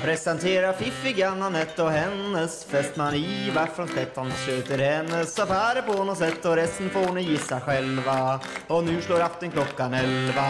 [0.00, 6.18] Jag presentera fiffiga Anette och hennes fästman Ivar från Stettan sköter hennes affärer på något
[6.18, 8.40] sätt och resten får ni gissa själva.
[8.68, 10.46] Och nu slår aften klockan elva.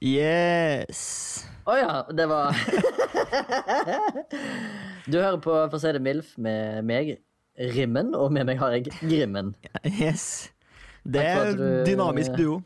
[0.00, 1.44] Yes.
[1.64, 2.56] Å ja, det var
[5.06, 7.16] Du hører på For å si det MILF med meg,
[7.58, 9.54] Rimmen, og med meg har jeg Grimmen.
[9.86, 10.50] Yes.
[11.04, 12.62] Det er du- dynamisk duo.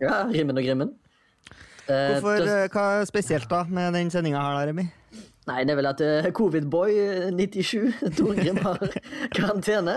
[0.00, 0.94] Ja, Rimmen og Grimmen.
[1.90, 4.84] Eh, Hvorfor, eh, hva er spesielt da med den sendinga her, da, Remi?
[5.48, 8.78] Nei, det er vel at uh, Covidboy eh, 97, Torgrim, har
[9.34, 9.96] karantene.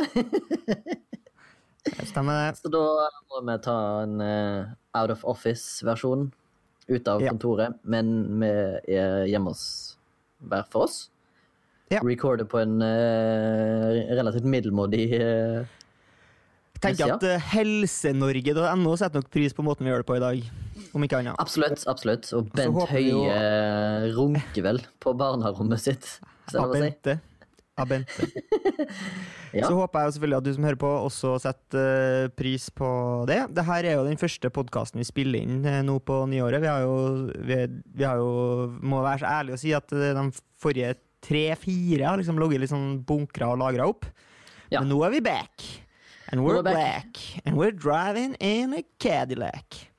[2.08, 2.58] Stemmer det.
[2.64, 2.82] Så da
[3.30, 6.32] må vi ta en uh, out of office-versjon
[6.90, 7.30] ut av Ja.
[7.32, 8.10] kontoret, men
[8.42, 8.50] vi
[8.98, 9.98] er hjemme hos
[10.44, 11.10] hver for oss.
[11.94, 12.02] Ja.
[12.04, 15.64] Recorder på en uh, relativt middelmådig uh,
[16.84, 17.18] tenker Ja.
[17.18, 20.48] at uh, helsenorge.no setter nok pris på måten vi gjør det på i dag.
[20.94, 21.38] Om ikke annet.
[21.42, 21.84] Absolutt.
[21.90, 22.30] absolutt.
[22.38, 26.18] Og Bent Høie uh, runker vel på barnerommet sitt.
[26.54, 27.20] Abente.
[27.80, 28.28] Abente.
[29.54, 29.68] Ja.
[29.70, 32.88] Så håper jeg selvfølgelig at du som hører på, også setter uh, pris på
[33.30, 33.36] det.
[33.54, 36.64] Dette er jo den første podkasten vi spiller inn nå på nyåret.
[36.64, 36.96] Vi har jo,
[37.38, 37.60] vi,
[37.94, 38.32] vi har jo
[38.82, 40.26] må være så ærlige å si at de
[40.58, 44.08] forrige tre-fire har liksom ligget litt sånn bunkra og lagra opp.
[44.70, 44.82] Ja.
[44.82, 45.66] Men nå er vi back.
[46.32, 46.76] And er we're back.
[46.76, 47.24] back.
[47.46, 49.90] And we're driving in a Cadillac.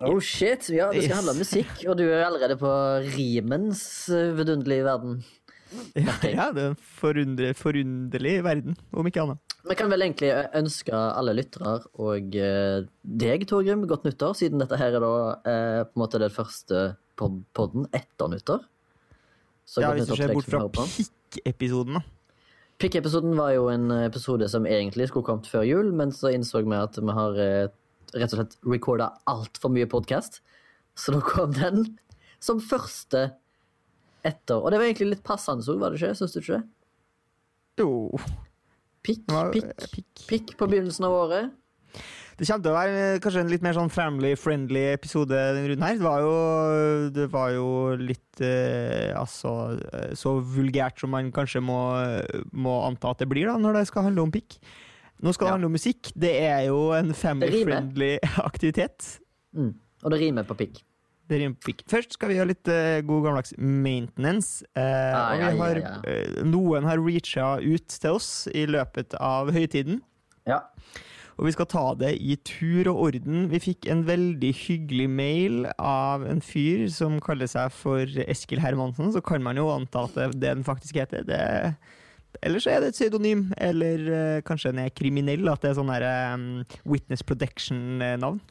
[0.00, 2.70] Oh shit, ja, det skal handle om musikk, og du er allerede på
[3.18, 5.18] rimens eh, vidunderlige verden.
[5.94, 9.56] Ja, ja, det er en forundre, forunderlig verden, om ikke annet.
[9.68, 14.80] Vi kan vel egentlig ønske alle lyttere og eh, deg, Torgrim, godt nyttår, siden dette
[14.80, 15.12] her er da
[15.44, 16.84] eh, på en måte den første
[17.20, 18.64] podden etter nyttår.
[19.70, 22.02] Så Ja, Hvis du ser bort fra pikk-episoden, da.
[22.80, 26.74] Pikk-episoden var jo en episode som egentlig skulle kommet før jul, men så innså vi
[26.74, 27.68] at vi har eh,
[28.16, 30.40] rett og slett recorda altfor mye podkast.
[30.98, 31.84] Så da kom den
[32.42, 33.28] som første
[34.26, 34.58] etter.
[34.58, 36.16] Og det var egentlig litt passende ord, var det ikke?
[36.18, 36.64] Syns du ikke det?
[37.80, 37.92] Jo,
[39.06, 39.22] Pikk,
[39.54, 40.24] pikk, pikk.
[40.28, 41.54] pikk på begynnelsen av året.
[42.40, 45.84] Det kommer til å være eh, kanskje en litt mer sånn family-friendly episode denne runden
[45.84, 45.98] her.
[46.00, 46.36] Det var jo,
[47.12, 47.66] det var jo
[48.00, 49.50] litt eh, altså
[49.92, 51.76] eh, så vulgært som man kanskje må,
[52.56, 54.56] må anta at det blir da, når det skal handle om pikk.
[55.20, 55.56] Nå skal det Ja.
[55.58, 56.12] handle om musikk.
[56.16, 58.14] Det er jo en family-friendly
[58.48, 59.18] aktivitet.
[59.52, 59.74] Mm.
[60.00, 60.80] Og det rimer på pikk.
[61.28, 61.84] Det rimer på pikk.
[61.92, 64.64] Først skal vi ha litt eh, god gammeldags maintenance.
[64.72, 68.64] Eh, Ah, og vi ja, ja, har, eh, noen har reacha ut til oss i
[68.64, 70.00] løpet av høytiden.
[70.48, 70.62] Ja.
[71.40, 73.46] Og vi skal ta det i tur og orden.
[73.48, 79.08] Vi fikk en veldig hyggelig mail av en fyr som kaller seg for Eskil Hermansen.
[79.14, 81.24] Så kan man jo anta at det det den faktisk heter.
[81.24, 81.40] Det,
[82.44, 85.48] eller så er det et pseudonym, eller uh, kanskje den er kriminell.
[85.48, 86.44] At det er sånn derre um,
[86.84, 88.42] Witness Protection-navn.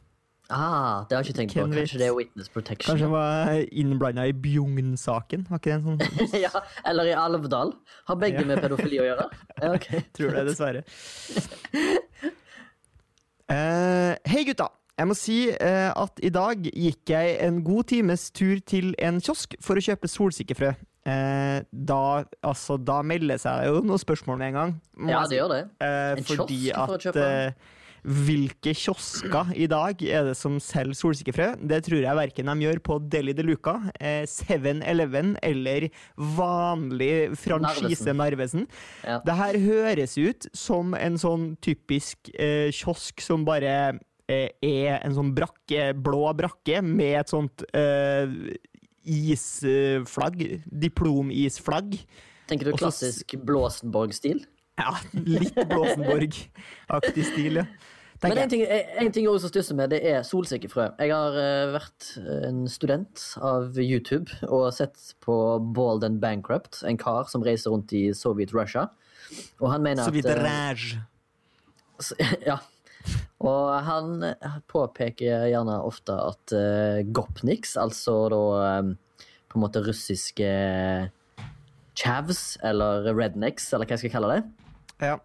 [0.50, 1.60] Ah, det har jeg ikke tenkt på.
[1.62, 1.84] Hvem vet?
[1.84, 2.90] Kanskje det er Witness Protection.
[2.90, 5.46] Kanskje han var innblanda i Bjugn-saken.
[5.46, 6.50] Var ikke det en sånn ja,
[6.90, 7.70] eller i Alvdal.
[8.10, 8.48] Har begge Ja.
[8.50, 9.30] med pedofili å gjøre?
[9.62, 9.88] Ja, ok.
[10.18, 10.82] Tror det, dessverre.
[13.50, 14.68] Eh, Hei, gutta.
[15.00, 19.16] Jeg må si uh, at i dag gikk jeg en god times tur til en
[19.24, 20.74] kiosk for å kjøpe solsikkefrø.
[21.08, 22.00] Uh, da,
[22.44, 24.74] altså, da melder seg jo noen spørsmål med en gang.
[25.08, 25.60] Ja, det gjør det.
[25.80, 27.24] Eh, En kiosk for å kjøpe?
[28.00, 31.52] Eh, hvilke kiosker i dag er det som selger solsikkefrø?
[31.60, 38.14] Det tror jeg verken de gjør på Deli de Luca, eh, 7-Eleven eller vanlig franchise
[38.16, 38.66] Narvesen.
[39.04, 39.20] Ja.
[39.24, 44.00] Det her høres ut som en sånn typisk eh, kiosk som bare
[44.30, 48.32] eh, er en sånn brakke, blå brakke med et sånt eh,
[49.04, 51.96] isflagg, diplomisflagg.
[52.50, 54.42] Tenker du klassisk Blåsenborg-stil?
[54.80, 57.66] Ja, litt Blåsenborg-aktig stil, ja.
[58.22, 60.90] Men en ting, en ting også stusser med, det er solsikkefrø.
[61.00, 62.08] Jeg har eh, vært
[62.48, 65.36] en student av YouTube og sett på
[65.76, 68.90] Bald and Bankrupt, en kar som reiser rundt i Soviet Russia.
[69.60, 70.98] Og han mener Soviet at eh, ræsj.
[72.50, 72.60] Ja.
[73.40, 78.90] Og han eh, påpeker gjerne ofte at uh, Gopniks, altså da eh,
[79.50, 80.50] på en måte russiske
[81.96, 84.42] chavs, eller rednecks, eller hva jeg skal kalle det,
[85.00, 85.16] Ja.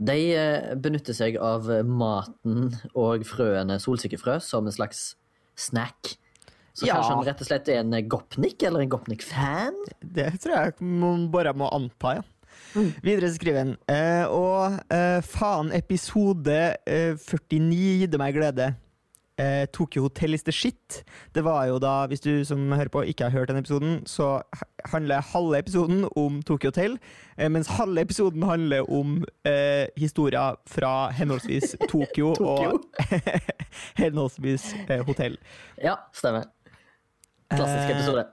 [0.00, 5.14] De eh, benytter seg av maten og frøene solsikkefrø som en slags
[5.60, 6.16] snack.
[6.72, 6.94] Så Ja.
[6.96, 9.74] kanskje han rett og slett er en gopnik, eller en gopnik-fan?
[10.00, 12.22] Det tror jeg man bare må anta, ja.
[13.02, 18.70] Videre skriver han eh, Og eh, faen, episode eh, 49 gitte meg glede.
[19.40, 20.98] Eh, Tokyo Hotel is the shit.
[21.32, 24.42] Det var jo da, hvis du som hører på ikke har hørt den episoden, så
[24.92, 26.98] handler halve episoden om Tokyo Hotel,
[27.38, 32.82] eh, mens halve episoden handler om eh, historier fra henholdsvis Tokyo, og
[34.02, 35.38] henholdsvis eh, hotell.
[35.80, 36.50] Ja, stemmer.
[37.50, 38.26] Klassisk Eh, episode.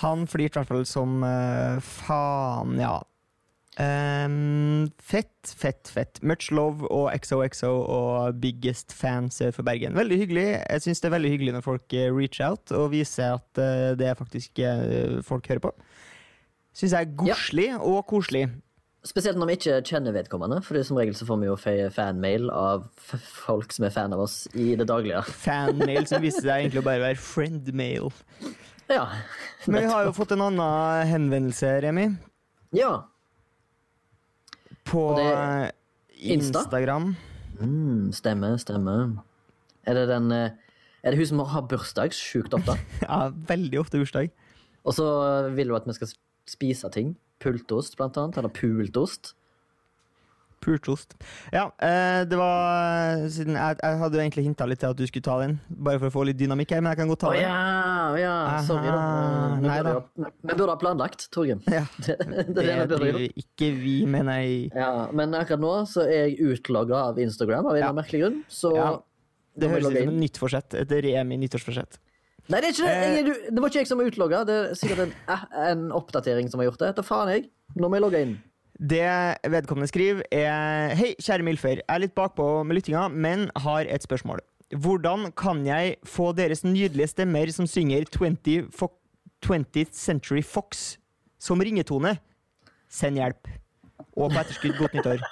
[0.00, 2.96] Han flirte i hvert fall som eh, faen, ja.
[3.80, 6.20] Ehm, fett, fett, fett.
[6.22, 9.96] Much love og XOXO og biggest fans for Bergen.
[9.96, 10.48] Veldig hyggelig.
[10.58, 13.92] Jeg syns det er veldig hyggelig når folk eh, reach out og viser at eh,
[13.98, 15.72] det er faktisk eh, folk hører på.
[16.76, 18.48] Syns jeg er godslig og koselig.
[19.06, 21.54] Spesielt når vi ikke kjenner vedkommende, for som regel så får vi jo
[21.94, 25.22] fanmail av folk som er fan av oss i det daglige.
[25.40, 28.10] Fanmail som viser seg egentlig å bare være friendmail.
[28.92, 29.06] Ja.
[29.64, 32.10] Men vi har jo fått en annen henvendelse, Remi,
[32.76, 32.92] Ja.
[34.90, 35.70] På det- eh,
[36.34, 36.64] Insta?
[36.64, 37.14] Instagram.
[37.60, 39.22] Mm, stemmer, stemmer.
[39.86, 40.50] Er det den eh,
[41.02, 42.74] Er det hun som har bursdag sjukt ofte?
[43.06, 44.30] Ja, veldig ofte bursdag.
[44.84, 45.06] Og så
[45.54, 46.10] vil hun at vi skal
[46.48, 47.14] spise ting.
[47.40, 48.36] Pultost, blant annet.
[48.36, 49.32] Eller pultost.
[50.60, 51.14] Purtost.
[51.54, 55.06] Ja, eh, det var siden jeg, jeg hadde jo egentlig hinta litt til at du
[55.08, 57.30] skulle ta den, bare for å få litt dynamikk her, men jeg kan godt ta
[57.30, 57.42] Å den.
[57.46, 58.34] ja, ja.
[58.68, 59.00] Sorry, da.
[59.56, 61.62] Vi burde, burde ha planlagt, Torgrim.
[61.72, 64.68] Ja, Det, det, det det driver ikke vi, mener jeg.
[64.76, 67.92] Ja, men akkurat nå så er jeg utlogga av Instagram av en Ja.
[67.96, 68.38] merkelig grunn.
[68.48, 68.90] Så Ja,
[69.56, 70.74] Det høres ut som et nytt forsett.
[70.84, 71.98] Et Remi nyttårsforsett.
[72.50, 72.86] Nei, det det.
[72.88, 73.16] Eh.
[73.20, 74.44] Jeg, det var ikke jeg som var utlogga.
[74.46, 76.94] Det er sikkert en, eh, en oppdatering som har gjort det.
[76.96, 77.50] Da faen jeg.
[77.76, 78.32] Nå må jeg logge inn.
[78.80, 81.82] Det vedkommende skriver, er Hei, kjære Milfer.
[81.82, 84.40] Jeg er litt bakpå med lyttinga, men har et spørsmål.
[84.72, 88.88] Hvordan kan jeg få deres nydelige stemmer som synger 20 Fo
[89.44, 90.96] 20th Century Fox
[91.40, 92.14] som ringetone?
[92.88, 93.50] Send hjelp.
[94.16, 95.24] Og på etterskudd godt nyttår.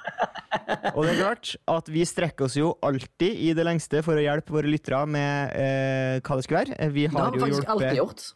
[0.95, 4.25] Og det er klart at vi strekker oss jo alltid i det lengste for å
[4.25, 6.91] hjelpe våre lyttere med eh, hva det skulle være.
[6.93, 8.29] Vi Det har har vi jo faktisk alltid gjort.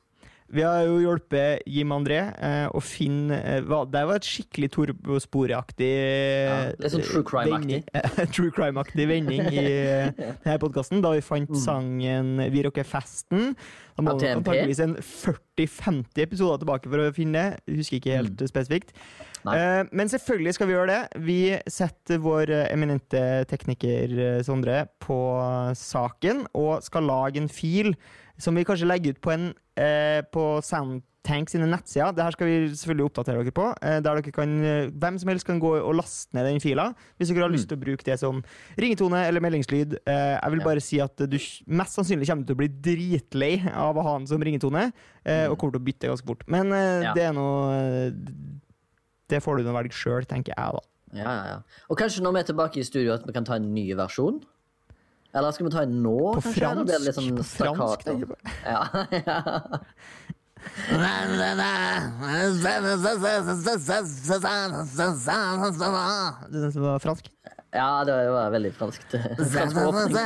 [0.53, 5.89] Vi har jo hjulpet Jim André eh, å finne eh, Det var et skikkelig Torbo-sporeaktig
[5.89, 7.81] Ja, litt sånn true crime-aktig.
[8.37, 10.13] true crime-aktig vending i eh,
[10.45, 13.55] denne podkasten, da vi fant sangen Vi rocker festen.
[13.97, 17.77] Da må vi antakeligvis en 40-50 episoder tilbake for å finne det.
[17.81, 18.93] Husker ikke helt spesifikt.
[19.49, 21.23] Eh, men selvfølgelig skal vi gjøre det.
[21.25, 21.41] Vi
[21.73, 25.19] setter vår eminente tekniker eh, Sondre på
[25.79, 27.97] saken og skal lage en fil
[28.39, 32.13] som vi kanskje legger ut på, en, eh, på Soundtank sine nettsider.
[32.17, 33.67] Det her skal vi selvfølgelig oppdatere dere på.
[33.83, 36.95] Eh, der dere kan, eh, Hvem som helst kan gå og laste ned den fila
[37.19, 38.43] hvis dere har lyst til å bruke det som
[38.79, 39.99] ringetone eller meldingslyd.
[40.07, 40.65] Eh, jeg vil Ja.
[40.65, 41.39] bare si at du
[41.69, 44.93] mest sannsynlig kommer til å bli dritlei av å ha den som ringetone,
[45.25, 46.43] eh, og kommer til å bytte ganske fort.
[46.49, 47.15] Men eh, Ja.
[47.15, 48.13] det er noe
[49.29, 50.81] Det får du nå velge sjøl, tenker jeg, da.
[51.15, 51.59] Ja, ja, ja.
[51.91, 54.43] Og kanskje når vi er tilbake i studio, at vi kan ta en ny versjon?
[55.35, 56.61] Eller skal vi ta en nå, På kanskje?
[56.61, 58.37] Fransk, det sånn På fransk, tenker jeg på.
[58.69, 58.83] Ja,
[59.17, 59.39] ja.
[66.53, 67.31] Det er det var fransk?
[67.73, 69.17] ja, det var veldig franskt.
[69.55, 70.17] Fransk åpning.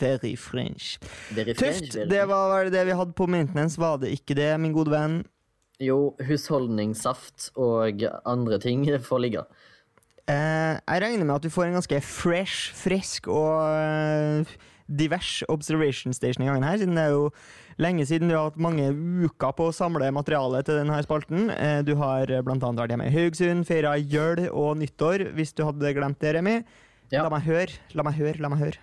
[0.00, 0.98] Very French.
[1.30, 1.94] Very French, Tøft!
[1.94, 4.90] very Det var vel det vi hadde på maintenance, var det ikke det, min gode
[4.94, 5.20] venn?
[5.82, 9.42] Jo, husholdningssaft og andre ting får ligge.
[10.30, 14.54] Eh, jeg regner med at du får en ganske fresh, frisk og eh,
[14.88, 17.26] divers observation station i gangen her, siden det er jo
[17.82, 18.86] lenge siden du har hatt mange
[19.26, 21.50] uker på å samle materiale til denne spalten.
[21.52, 22.56] Eh, du har bl.a.
[22.78, 26.56] vært hjemme i Haugesund, feira jøl og nyttår, hvis du hadde glemt det, Remi.
[27.12, 27.26] Ja.
[27.26, 28.80] La meg høre, la meg høre, la meg høre.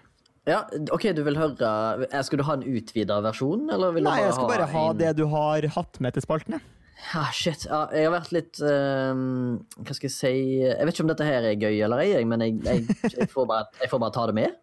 [0.49, 0.59] Ja,
[0.93, 1.67] ok, du vil høre
[2.07, 4.85] eh, Skal du ha en utvida versjon, eller vil du Nei, jeg skal bare ha
[4.91, 6.57] en- det du har hatt med til spalten.
[6.59, 6.77] jeg.
[7.09, 7.65] Ja, shit.
[7.65, 11.25] Ja, jeg har vært litt um, Hva skal jeg si Jeg vet ikke om dette
[11.27, 14.27] her er gøy eller ei, men jeg, jeg, jeg, får bare, jeg får bare ta
[14.29, 14.53] det med.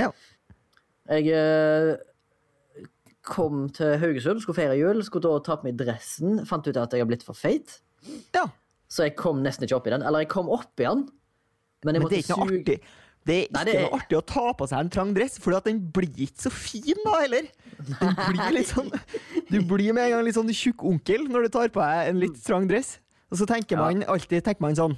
[0.00, 0.08] Ja.
[1.12, 1.92] Jeg uh,
[3.26, 6.96] kom til Haugesund, skulle feire jul, skulle da ta på meg dressen, fant ut at
[6.96, 7.78] jeg har blitt for feit.
[8.34, 8.48] Ja.
[8.90, 10.04] Så jeg kom nesten ikke opp i den.
[10.04, 11.06] Eller jeg kom opp i den,
[11.86, 12.80] men jeg Men det måtte suge.
[13.24, 15.54] Det er ikke Nei, det noe artig å ta på seg en trang dress, for
[15.62, 17.46] den blir ikke så fin da heller.
[17.78, 18.90] Den blir litt sånn,
[19.50, 22.18] du blir med en gang litt sånn tjukk onkel når du tar på deg en
[22.22, 22.96] litt trang dress.
[23.30, 23.84] Og så tenker Ja.
[23.86, 24.96] man alltid tenker man sånn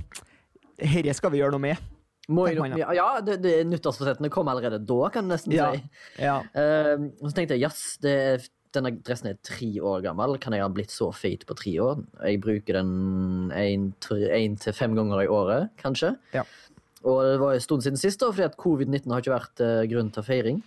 [0.81, 1.79] Herre skal vi gjøre noe med.
[2.27, 5.71] Meg, ja, ja, det, det, nyttårsforsettene kom allerede da, kan du nesten Ja.
[5.75, 5.83] si.
[6.25, 6.39] Ja.
[6.57, 10.35] Eh, og så tenkte jeg jazz, det er- denne dressen er tre år gammel.
[10.41, 12.01] Kan jeg ha blitt så feit på tre år?
[12.25, 16.17] Jeg bruker den én til fem ganger i året, kanskje.
[16.33, 16.43] Ja.
[17.05, 19.83] Og det var en stund siden sist, da, fordi at covid-19 har ikke vært uh,
[19.91, 20.63] grunn til feiring.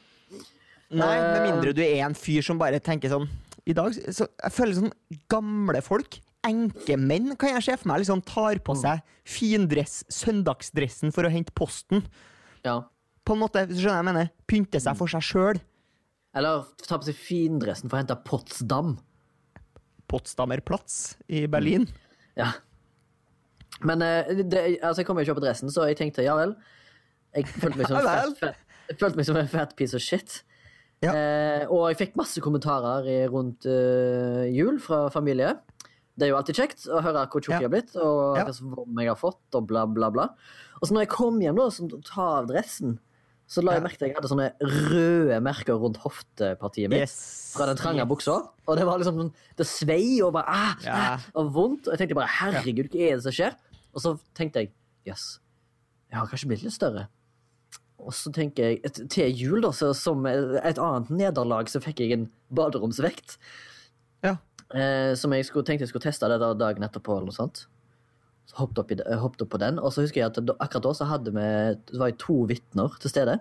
[0.91, 1.45] Nei, med Eh.
[1.51, 3.25] mindre du er en fyr som bare tenker sånn
[3.67, 4.93] I dag så Jeg føler sånn
[5.27, 8.81] gamle folk, enkemenn, kan jeg se for meg, liksom tar på Mm.
[8.81, 12.05] seg findress, søndagsdressen for å hente posten.
[12.63, 12.83] Ja.
[13.25, 14.29] På en måte, skjønner jeg mener.
[14.47, 15.59] Pynte seg for seg sjøl.
[16.33, 18.97] Eller ta på seg findressen for å hente Potsdam.
[20.07, 21.87] Potsdamer Platz i Berlin.
[22.37, 22.53] Ja.
[23.85, 26.35] Men eh, det, altså, jeg kom jo ikke opp på dressen, så jeg tenkte ja
[26.39, 26.55] vel.
[27.35, 28.57] Jeg følte meg som fett,
[28.89, 30.39] jeg følte meg som en fat piece of shit.
[31.03, 31.11] Ja.
[31.13, 35.51] Eh, og jeg fikk masse kommentarer rundt eh, jul fra familie.
[36.17, 37.59] Det er jo alltid kjekt å høre hvor tjukk Ja.
[37.61, 38.45] jeg har blitt, og Ja.
[38.47, 40.29] hva som jeg har fått, og bla, bla, bla.
[40.81, 42.97] Og så når jeg kom hjem da, som ta av dressen,
[43.47, 44.47] så la jeg merke til at jeg hadde sånne
[44.91, 47.05] røde merker rundt hoftepartiet mitt.
[47.05, 47.53] Yes.
[47.55, 48.09] Fra den trange Yes.
[48.09, 48.33] buksa.
[48.67, 50.95] Og det var liksom sånn, det svei og bare ah, Ja.
[51.13, 51.87] ah, og vondt.
[51.87, 53.55] Og jeg tenkte bare herregud, hva er det som skjer?
[53.97, 54.73] Og så tenkte jeg
[55.09, 55.39] jøss,
[56.11, 57.07] jeg har kanskje blitt litt større.
[57.97, 62.03] Og så tenker jeg, et, til jul, da, så som et annet nederlag, så fikk
[62.03, 63.39] jeg en baderomsvekt.
[64.23, 64.37] Ja.
[64.69, 67.17] Eh, som jeg skulle, tenkte jeg skulle teste det da dagen etterpå.
[67.17, 67.65] eller noe sånt.
[68.47, 70.93] Så hoppet opp, i, hoppet opp på den, og så husker jeg at akkurat da
[70.95, 71.47] så hadde vi
[71.89, 73.39] det var to vitner til stede.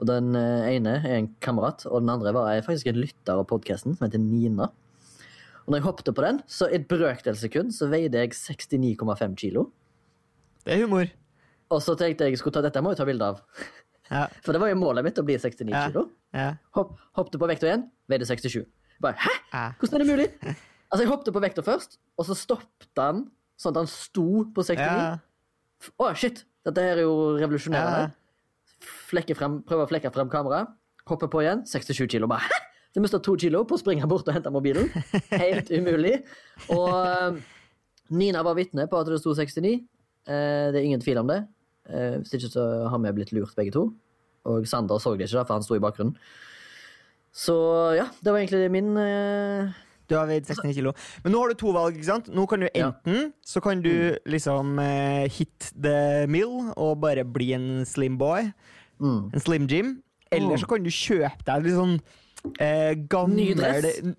[0.00, 3.46] Og Den eh, ene er en kamerat, og den andre var faktisk en lytter av
[3.52, 4.72] podkasten som heter Nina.
[5.62, 9.36] Og når jeg hoppet på den, så i et brøkdels sekund så veide jeg 69,5
[9.38, 9.68] kilo.
[10.66, 11.08] Det er humor.
[11.72, 13.40] Og så tenkte jeg skulle ta dette må jeg ta bilde av.
[14.10, 14.26] Ja.
[14.44, 15.86] For det var jo målet mitt å bli 69 Ja.
[15.88, 16.06] kilo.
[16.36, 16.48] Ja.
[16.76, 18.62] Hopp, hoppet på vekta igjen, veide 67.
[19.02, 19.62] Bare, Hæ?
[19.80, 20.28] Hvordan er det mulig?
[20.92, 23.22] Altså, Jeg hoppet på vekta først, og så stoppet han
[23.56, 24.82] sånn at han sto på 69.
[24.84, 25.14] Ja.
[25.96, 26.42] Å, shit!
[26.68, 28.10] Dette her er jo revolusjonerende.
[29.08, 30.68] Frem, prøver å flekke frem kameraet.
[31.08, 31.62] Hopper på igjen.
[31.66, 32.28] 67 kilo.
[32.28, 32.58] Bare, Hæ?
[32.92, 34.90] Du mista to kilo på å springe bort og hente mobilen.
[35.32, 36.18] Helt umulig.
[36.68, 37.40] Og eh,
[38.12, 39.78] Nina var vitne på at det sto 69.
[40.26, 41.40] Eh, det er ingen tvil om det.
[41.88, 43.88] Eh, hvis ikke så har vi blitt lurt, begge to.
[44.44, 46.16] Og Sander så det ikke, for han sto i bakgrunnen.
[47.32, 47.54] Så
[47.96, 49.70] ja, det var egentlig min eh,
[50.10, 50.92] Du har veid 69 kilo.
[51.24, 51.96] Men nå har du to valg.
[51.96, 52.28] ikke sant?
[52.34, 52.90] Nå kan du Ja.
[52.92, 58.52] enten så kan du liksom eh, hit the mill og bare bli en slim boy.
[59.00, 59.30] mm.
[59.34, 60.02] En slim gym.
[60.30, 60.60] Eller Mm.
[60.60, 62.00] så kan du kjøpe deg litt sånn
[62.58, 63.54] eh, gammel?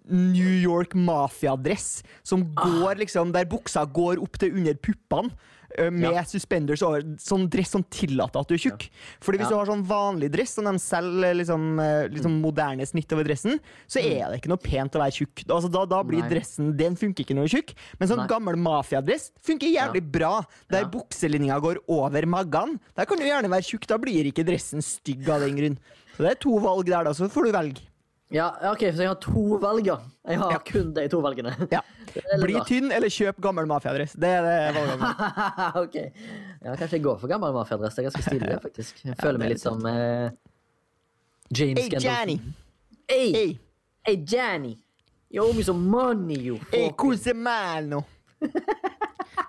[0.09, 2.03] New York Mafia-dress.
[2.23, 2.63] Som Ah.
[2.65, 5.31] går liksom Der buksa går opp til under puppene.
[5.77, 6.23] Eh, Med Ja.
[6.23, 7.01] suspenders over.
[7.17, 8.89] Sånn dress som tillater at du er tjukk.
[9.21, 13.11] Fordi hvis du har sånn vanlig dress som de selger liksom, eh, liksom moderne snitt
[13.13, 15.45] over dressen, så er det ikke noe pent å være tjukk.
[15.49, 16.29] Altså, da, da blir Mm.
[16.29, 16.29] Nei.
[16.39, 17.73] dressen Den funker ikke når du er tjukk.
[17.99, 18.27] Men sånn Nei.
[18.27, 20.45] gammel mafiadress funker jævlig bra.
[20.69, 20.87] Der Ja.
[20.89, 22.79] bukselinja går over magen.
[22.95, 23.87] Der kan du gjerne være tjukk.
[23.87, 25.77] Da blir ikke dressen stygg av den grunn.
[26.15, 27.81] Så det er to valg der, da, så får du velge.
[28.33, 29.99] Ja, ok, så jeg har to valg, ja.
[30.25, 30.59] Jeg har Ja.
[30.65, 31.51] kun de to valgene.
[31.71, 31.81] Ja.
[32.41, 34.13] Bli tynn eller kjøp gammel mafiadress.
[34.17, 35.11] Det er det valgene.
[35.83, 35.97] ok.
[36.63, 37.93] Ja, kanskje jeg går for gammel mafiadress.
[37.95, 39.03] Det er ganske stilig, faktisk.
[39.05, 40.31] Jeg føler er meg litt som eh,
[41.53, 42.39] James Hey, Johnny!
[43.09, 43.51] Hey, Hey,
[44.07, 44.77] hey, Johnny!
[45.29, 48.03] You owe me some money, you hey, fucker.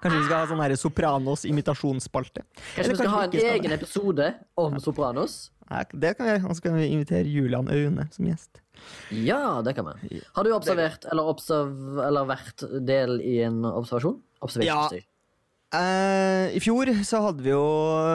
[0.04, 2.44] Kanskje vi skal ha sånn her Sopranos imitasjonsspalte.
[2.74, 4.26] Kanskje vi skal ha en egen episode
[4.60, 5.38] om Sopranos?
[5.70, 6.36] Ja, det kan vi.
[6.44, 8.60] Og så kan vi invitere Julian Aune som gjest.
[9.24, 10.20] Ja, det kan vi.
[10.36, 14.20] Har du observert eller, observ, eller vært del i en observasjon?
[14.64, 14.88] Ja.
[15.74, 17.62] Eh, I fjor så hadde vi jo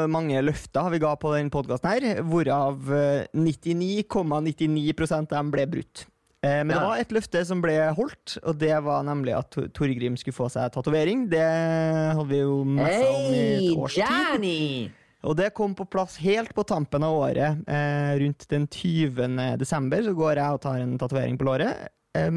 [0.07, 6.05] mange løfter vi ga på den podkasten her, hvorav eh, 99,99% av dem ble brutt.
[6.39, 9.67] Eh, men det var et løfte som ble holdt, og det var nemlig at Tor-
[9.75, 11.25] Torgrim skulle få seg tatovering.
[11.31, 13.41] Det hadde vi jo messa om i
[13.73, 14.05] et års tid.
[14.07, 14.91] Johnny!
[15.27, 17.63] Og det kom på plass helt på tampen av året.
[17.67, 19.57] Eh, rundt den 20.
[19.59, 21.89] desember så går jeg og tar en tatovering på låret.
[22.15, 22.29] Eh,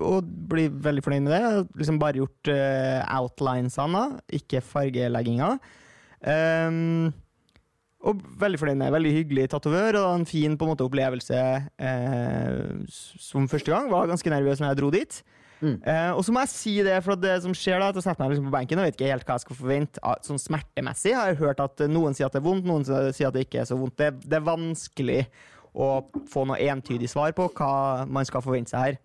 [0.00, 1.42] og blir veldig fornøyd med det.
[1.42, 4.06] Jeg har liksom bare gjort eh, outlinesene,
[4.40, 5.52] ikke fargelegginga.
[8.04, 8.92] Og veldig fornøyd med.
[8.92, 11.40] Veldig hyggelig tatovør og en fin på en måte opplevelse
[11.88, 13.88] eh, som første gang.
[13.92, 15.20] Var ganske nervøs når jeg dro dit.
[15.64, 15.78] Mm.
[15.80, 18.24] Eh, og så må jeg si det, for det som skjer da, at jeg setter
[18.24, 20.12] meg liksom på benken og vet ikke helt hva jeg skal forvente.
[20.26, 23.36] Sånn smertemessig har jeg hørt at noen sier at det er vondt, noen sier at
[23.36, 23.96] det ikke er så vondt.
[24.00, 25.22] Det, det er vanskelig
[25.74, 25.88] å
[26.30, 27.72] få noe entydig svar på hva
[28.06, 29.00] man skal forvente seg her.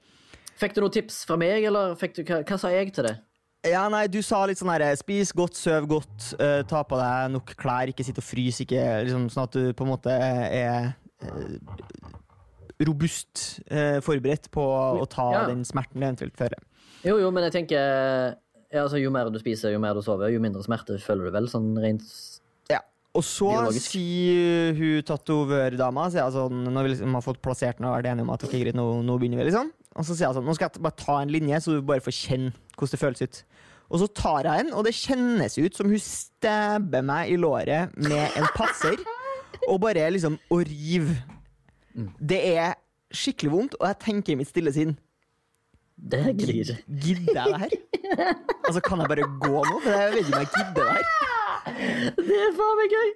[0.59, 3.15] Fikk du noen tips fra meg, eller du, hva, hva sa jeg til det?
[3.67, 7.33] Ja, nei, Du sa litt sånn her Spis godt, søv godt, uh, ta på deg
[7.33, 8.61] nok klær, ikke sitt og frys.
[8.63, 11.49] Ikke, liksom, sånn at du på en måte er eh,
[12.79, 14.63] robust eh, forberedt på
[15.01, 15.45] å ta Ja.
[15.49, 16.61] den smerten det eventuelt fører.
[17.03, 18.35] Jo, jo, men jeg tenker
[18.71, 21.31] ja, altså, Jo mer du spiser, jo mer du sover, jo mindre smerte føler du
[21.31, 22.03] vel, sånn rent
[22.69, 22.79] Ja.
[23.15, 23.91] Og så Biologisk.
[23.95, 28.27] sier hun tatovørdama så altså, Når vi liksom har fått plassert den og vært enige
[28.27, 29.71] om at ok, greit, nå, nå begynner vi, liksom.
[29.95, 32.03] Og så sier jeg sånn Nå skal jeg bare ta en linje, så du bare
[32.05, 33.43] får kjenne hvordan det føles ut.
[33.89, 37.95] Og så tar jeg en, og det kjennes ut som hun stabber meg i låret
[37.97, 38.95] med en passer.
[39.67, 41.15] Og bare liksom å rive.
[42.19, 42.73] Det er
[43.15, 44.91] skikkelig vondt, og jeg tenker i mitt stille sinn
[45.99, 46.77] Det glir ikke.
[46.87, 48.35] Gidder jeg det her?
[48.67, 49.79] Altså, Kan jeg bare gå nå?
[49.83, 52.13] For jeg vet ikke om jeg gidder det her.
[52.19, 53.09] Det er faen meg gøy!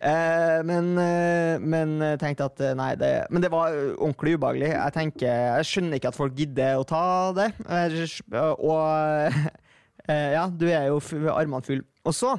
[0.00, 4.38] Eh, men, eh, men jeg tenkte at eh, nei, det, Men det var eh, ordentlig
[4.38, 4.70] ubehagelig.
[4.72, 7.02] Jeg tenker, jeg skjønner ikke at folk gidder å ta
[7.36, 7.50] det.
[8.64, 8.88] Og
[10.08, 10.98] ja, du er jo
[11.34, 11.84] armene full.
[12.08, 12.32] Og så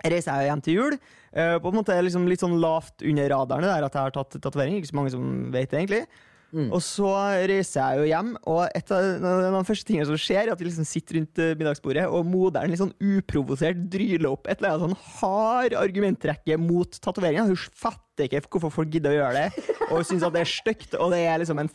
[0.00, 0.96] reiser jeg hjem til jul.
[1.32, 4.38] Eh, På en måte liksom litt sånn lavt under radaren der at jeg har tatt
[4.38, 4.78] tatovering.
[4.78, 6.06] Ikke så mange som vet det, egentlig.
[6.48, 6.70] Mm.
[6.72, 7.08] Og så
[7.44, 10.64] reiser jeg jo hjem, og et av de første tingene som skjer, er at vi
[10.70, 14.86] liksom sitter rundt eh, middagsbordet, og moderen litt sånn uprovosert dryler opp et eller annet
[14.86, 17.44] sånn hard argumentrekke mot tatoveringa.
[17.50, 20.96] Hun fatter ikke hvorfor folk gidder å gjøre det, og syns at det er stygt,
[20.96, 21.72] og det er liksom en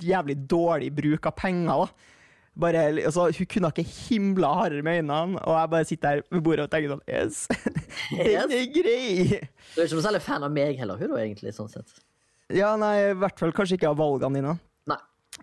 [0.00, 1.84] jævlig dårlig bruk av penger.
[1.84, 2.10] da.
[2.64, 6.44] Bare, altså, hun kunne ikke himla hardere med øynene, og jeg bare sitter her ved
[6.46, 7.44] bordet og tenker sånn Yes,
[8.18, 9.40] den er grei!
[9.74, 11.96] Du er ikke noe særlig fan av meg heller, hun da, egentlig, sånn sett.
[12.52, 14.54] Ja, nei, i hvert fall kanskje ikke av valgene dine.
[14.90, 14.98] Nei.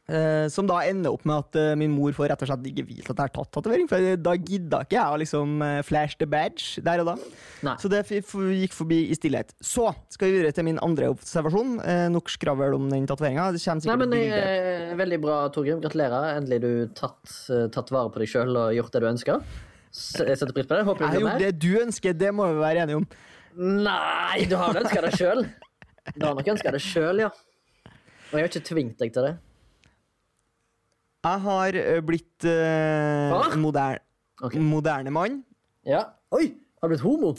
[0.07, 2.85] Eh, som da ender opp med at eh, min mor får rett og slett ikke
[2.87, 3.89] vite at jeg har tatt tatovering.
[3.89, 7.15] For da gidda ikke jeg å liksom eh, flash the badge der og da.
[7.67, 7.73] Nei.
[7.81, 9.55] Så det gikk forbi i stillhet.
[9.59, 11.73] Så skal vi videre til min andre observasjon.
[11.81, 13.49] Eh, nok skravl om den tatoveringa.
[13.57, 15.81] Eh, Veldig bra, Torgrim.
[15.83, 16.37] Gratulerer.
[16.37, 19.43] Endelig du tatt, eh, tatt vare på deg sjøl og gjort det du ønsker.
[19.91, 20.85] Setter pris på det.
[20.87, 23.07] Håper du gjør gjort det du ønsker, det må vi være enige om.
[23.59, 25.45] Nei, du har vel ønska det sjøl?
[26.15, 27.31] Du har nok ønska det sjøl, ja.
[28.31, 29.33] Og jeg har ikke tvingt deg til det.
[31.21, 33.41] Jeg har eh, blitt uh, Hva?
[33.61, 34.01] moderne,
[34.41, 34.63] okay.
[34.63, 35.41] moderne mann.
[35.85, 36.05] Ja.
[36.33, 36.47] Oi,
[36.79, 37.35] har du blitt homo?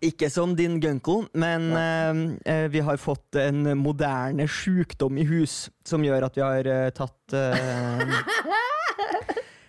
[0.00, 5.66] Ikke som din gunkel, men eh, eh, vi har fått en moderne sjukdom i hus
[5.84, 8.14] som gjør at vi har uh, tatt eh,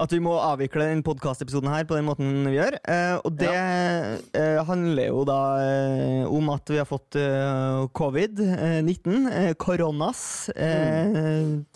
[0.00, 2.78] At vi må avvikle den podkastepisoden her på den måten vi gjør.
[2.88, 9.18] Eh, og det eh, handler jo da eh, om at vi har fått eh, covid-19,
[9.28, 10.22] eh, koronas,
[10.56, 11.18] eh,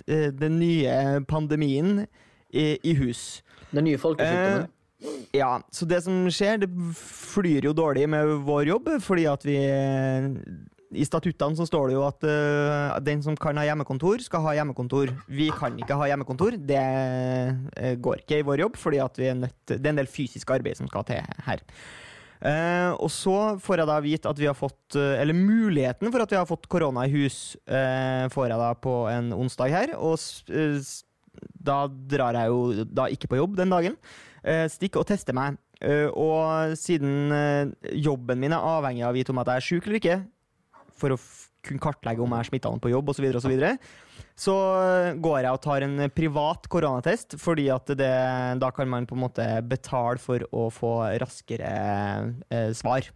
[0.09, 2.07] eh, den nye pandemien
[2.49, 3.43] i, i hus.
[3.75, 4.71] Den nye folkesykdommen.
[5.37, 9.59] Ja, så det som skjer, det flyr jo dårlig med vår jobb, fordi at vi
[10.95, 14.55] I statuttene så står det jo at uh, den som kan ha hjemmekontor, skal ha
[14.59, 15.13] hjemmekontor.
[15.27, 16.59] Vi kan ikke ha hjemmekontor.
[16.59, 20.91] Det uh, går ikke i vår jobb, nødt Det er en del fysisk arbeid som
[20.91, 21.65] skal til her.
[22.45, 26.33] Uh, og så får jeg da vite at vi har fått Eller muligheten for at
[26.33, 29.97] vi har fått korona i hus, får jeg da på en onsdag her.
[29.97, 30.19] Og
[31.65, 33.97] da drar jeg jo da ikke på jobb den dagen.
[34.45, 35.57] Stikker og tester meg.
[35.85, 39.67] Uh, og siden uh, jobben min er avhengig av å vite om at jeg er
[39.67, 40.19] syk eller ikke,
[41.01, 41.19] for å
[41.65, 43.71] kunne kartlegge om jeg er smitta på jobb osv., så, og så, videre,
[44.37, 44.55] så
[44.85, 48.11] eh, går jeg og tar en privat koronatest, fordi at det,
[48.61, 51.73] da kan man på en måte betale for å få raskere
[52.53, 53.09] eh, svar.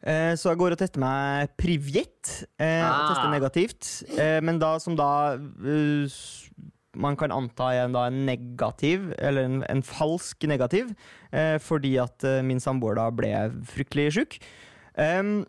[0.00, 2.46] Eh, Så jeg går og tester meg Privjet.
[2.56, 3.08] Eh, og Ah.
[3.10, 3.90] tester negativt.
[4.18, 6.08] Eh, men da som da eh,
[6.96, 10.94] man kan anta er en, da en negativ, eller en, en falsk negativ,
[11.32, 13.30] eh, fordi at eh, min samboer da ble
[13.70, 14.38] fryktelig sjuk.
[14.98, 15.44] Em,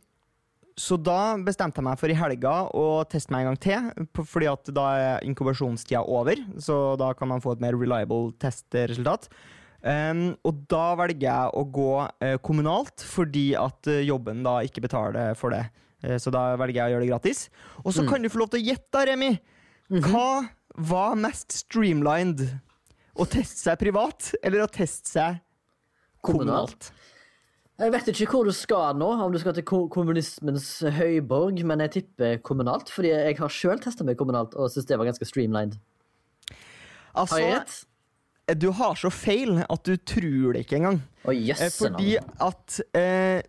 [0.80, 4.48] så da bestemte jeg meg for i helga å teste meg en gang til, fordi
[4.52, 6.40] at da er inkubasjonstida over.
[6.62, 9.28] Så da kan man få et mer reliable testresultat.
[9.82, 14.84] Um, og da velger jeg å gå uh, kommunalt, fordi at uh, jobben da ikke
[14.86, 15.64] betaler for det.
[16.06, 17.46] Uh, så da velger jeg å gjøre det gratis.
[17.82, 19.32] Og så kan du få lov til å gjette, Remi.
[20.06, 20.44] Hva
[20.78, 22.46] var mest streamlined?
[23.12, 25.42] Å teste seg privat, eller å teste seg
[26.24, 26.94] kommunalt?
[27.82, 30.68] Jeg vet ikke hvor du skal nå, om du skal til kommunismens
[31.00, 35.00] høyborg, men jeg tipper kommunalt, fordi jeg har sjøl testa meg kommunalt og syns det
[35.02, 35.80] var ganske streamlined.
[36.52, 37.80] Har Altså, jeg rett?
[38.62, 41.02] du har så feil at du tror det ikke engang.
[41.22, 43.44] Å, yes, Fordi at eh,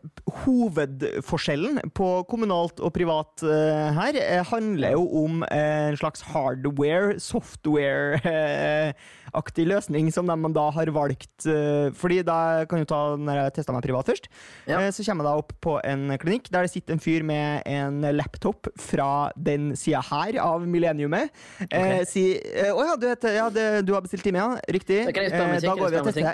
[0.44, 7.16] hovedforskjellen på kommunalt og privat eh, her eh, handler jo om eh, en slags hardware,
[7.22, 8.92] software, eh,
[9.38, 11.46] aktig løsning som de da har valgt.
[11.48, 14.28] eh, Fordi da kan du ta når jeg testa meg privat først.
[14.68, 14.82] Ja.
[14.82, 17.64] eh, Så kommer jeg da opp på en klinikk der det sitter en fyr med
[17.66, 21.32] en laptop fra den sida her av millenniumet.
[21.70, 22.08] Eh, Ok.
[22.12, 24.60] si eh, Å ja, du, heter, ja det, du har bestilt time, ja?
[24.68, 25.06] Riktig.
[25.08, 26.28] Da Eh, går vi og tester ting?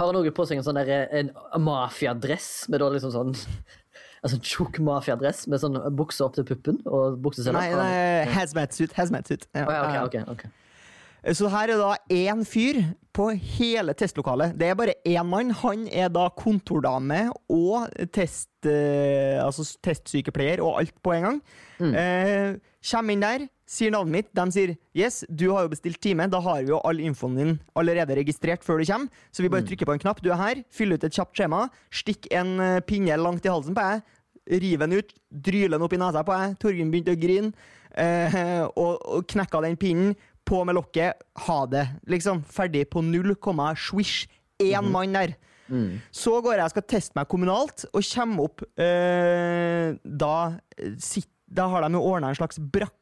[0.00, 3.36] Har han òg på seg en sånn en mafiadress med da liksom sånn
[4.20, 7.56] Altså en tjukk mafiadress med sånn bukse opp til puppen og bukseseler?
[7.56, 8.92] Nei, nei hazmat-suit.
[8.92, 9.46] Hazmat-suit.
[9.56, 9.62] Ja.
[9.64, 10.60] Oh, ja, okay, okay, ok, ok.
[11.36, 12.82] Så her er da én fyr
[13.16, 14.52] på hele testlokalet.
[14.60, 15.54] Det er bare én mann.
[15.62, 21.40] Han er da kontordame og test, eh, altså testsykepleier og alt på en gang.
[21.80, 21.94] Mm.
[21.94, 22.60] Eh,
[22.90, 24.30] Kommer inn der, sier navnet mitt.
[24.34, 26.26] De sier yes, du har jo bestilt time.
[26.30, 29.26] Da har vi jo all infoen din allerede registrert før du kommer.
[29.30, 30.22] Så vi bare trykker på en knapp.
[30.24, 33.76] Du er her, fyll ut et kjapt skjema, stikk en eh, pinne langt i halsen
[33.76, 34.16] på deg.
[34.60, 36.56] Rive den ut, dryle den opp i nesa på deg.
[36.62, 37.52] Torgunn begynte å grine.
[37.94, 38.40] Eh,
[38.82, 40.18] og, og knekka den pinnen.
[40.50, 41.20] På med lokket.
[41.46, 41.84] Ha det.
[42.10, 42.42] Liksom.
[42.50, 44.24] Ferdig på null komma swish.
[44.60, 45.36] Én mann der.
[45.70, 46.00] Mm.
[46.10, 50.34] Så går jeg og skal teste meg kommunalt, og kommer opp eh, da,
[50.98, 52.99] sit, da har de jo ordna en slags brakke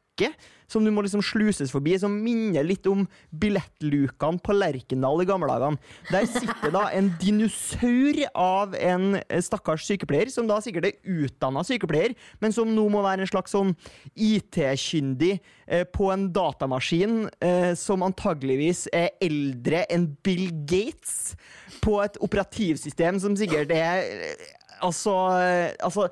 [0.69, 3.05] som du må liksom sluses forbi, som minner litt om
[3.41, 5.81] billettlukene på Lerkendal i gamle dagene.
[6.11, 11.65] Der sitter da en dinosaur av en eh, stakkars sykepleier, som da sikkert er utdanna
[11.65, 13.73] sykepleier, men som nå må være en slags sånn
[14.13, 21.33] IT-kyndig eh, på en datamaskin eh, som antageligvis er eldre enn Bill Gates,
[21.79, 24.47] på et operativsystem som sikkert er eh,
[24.79, 26.05] Altså, eh, altså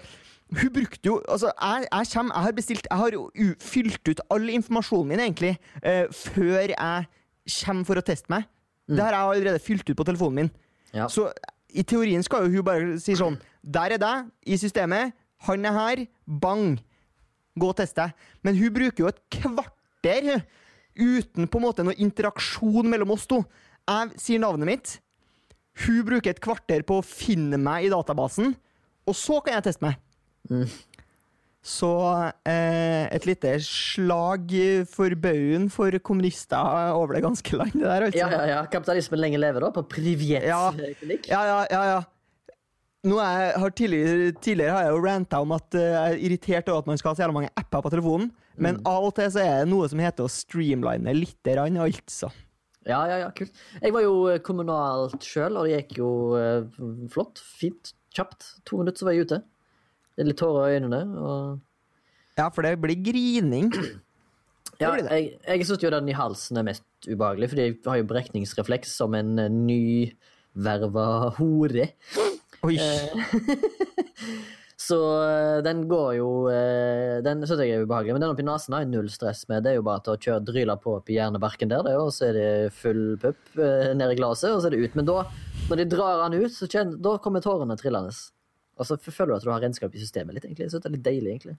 [0.47, 3.23] hun brukte jo altså jeg, jeg, kommer, jeg har bestilt Jeg har jo
[3.59, 7.07] fylt ut all informasjonen min, egentlig, uh, før jeg
[7.63, 8.47] kommer for å teste meg.
[8.87, 10.51] Det har jeg allerede fylt ut på telefonen min.
[10.95, 11.07] Ja.
[11.11, 11.27] Så
[11.75, 15.15] i teorien skal jo hun bare si sånn Der er deg, i systemet.
[15.47, 16.03] Han er her.
[16.25, 16.77] Bang.
[17.59, 18.15] Gå og test deg.
[18.43, 20.45] Men hun bruker jo et kvarter
[20.97, 23.41] uten på en måte noe interaksjon mellom oss to.
[23.87, 24.95] Jeg sier navnet mitt.
[25.85, 28.55] Hun bruker et kvarter på å finne meg i databasen,
[29.07, 29.99] og så kan jeg teste meg.
[31.67, 31.89] Så
[32.47, 34.53] eh, et lite slag
[34.87, 37.75] for baugen for kommunister over det ganske land.
[37.75, 38.21] Det der, altså.
[38.21, 38.61] Ja, ja, ja.
[38.71, 40.69] Kapitalismen lenge lever, da, på privjet Ja.
[41.27, 41.99] Ja, ja, ja, ja.
[43.07, 46.71] Nå jeg, har tidligere, tidligere har jeg jo ranta om at eh, jeg er irritert
[46.71, 49.29] over at man skal ha så jævla mange apper på telefonen, men av og til
[49.35, 52.31] så er det noe som heter å streamline lite grann, altså.
[52.87, 53.51] Ja, ja, ja, kult.
[53.83, 56.81] Jeg var jo eh, kommunalt sjøl, og det gikk jo eh,
[57.11, 57.43] flott.
[57.59, 57.91] Fint.
[58.15, 58.53] Kjapt.
[58.65, 59.41] To minutter, så var jeg ute.
[60.17, 61.01] Det er litt tårer i øynene.
[61.21, 63.69] og Ja, for det blir grining.
[64.81, 65.13] Ja, blir det.
[65.13, 68.97] jeg, jeg syns jo den i halsen er mest ubehagelig, fordi jeg har jo brekningsrefleks
[68.97, 71.91] som en eh, nyverva hore.
[72.65, 72.77] Oi.
[74.87, 78.13] Så eh, den går jo eh, Den syns jeg er ubehagelig.
[78.15, 79.65] Men den oppi nesen har jeg null stress med.
[79.65, 82.29] Det er jo bare til å kjøre dryla på oppi hjernebarken der, det, og så
[82.29, 84.97] er det full pupp eh, ned i glasset, og så er det ut.
[84.99, 85.19] Men da,
[85.71, 88.13] når de drar han ut, så kjenner, da kommer tårene trillende.
[88.77, 90.69] Og så føler du at du har renskap i systemet litt, egentlig.
[90.71, 91.57] Så det er litt deilig, egentlig.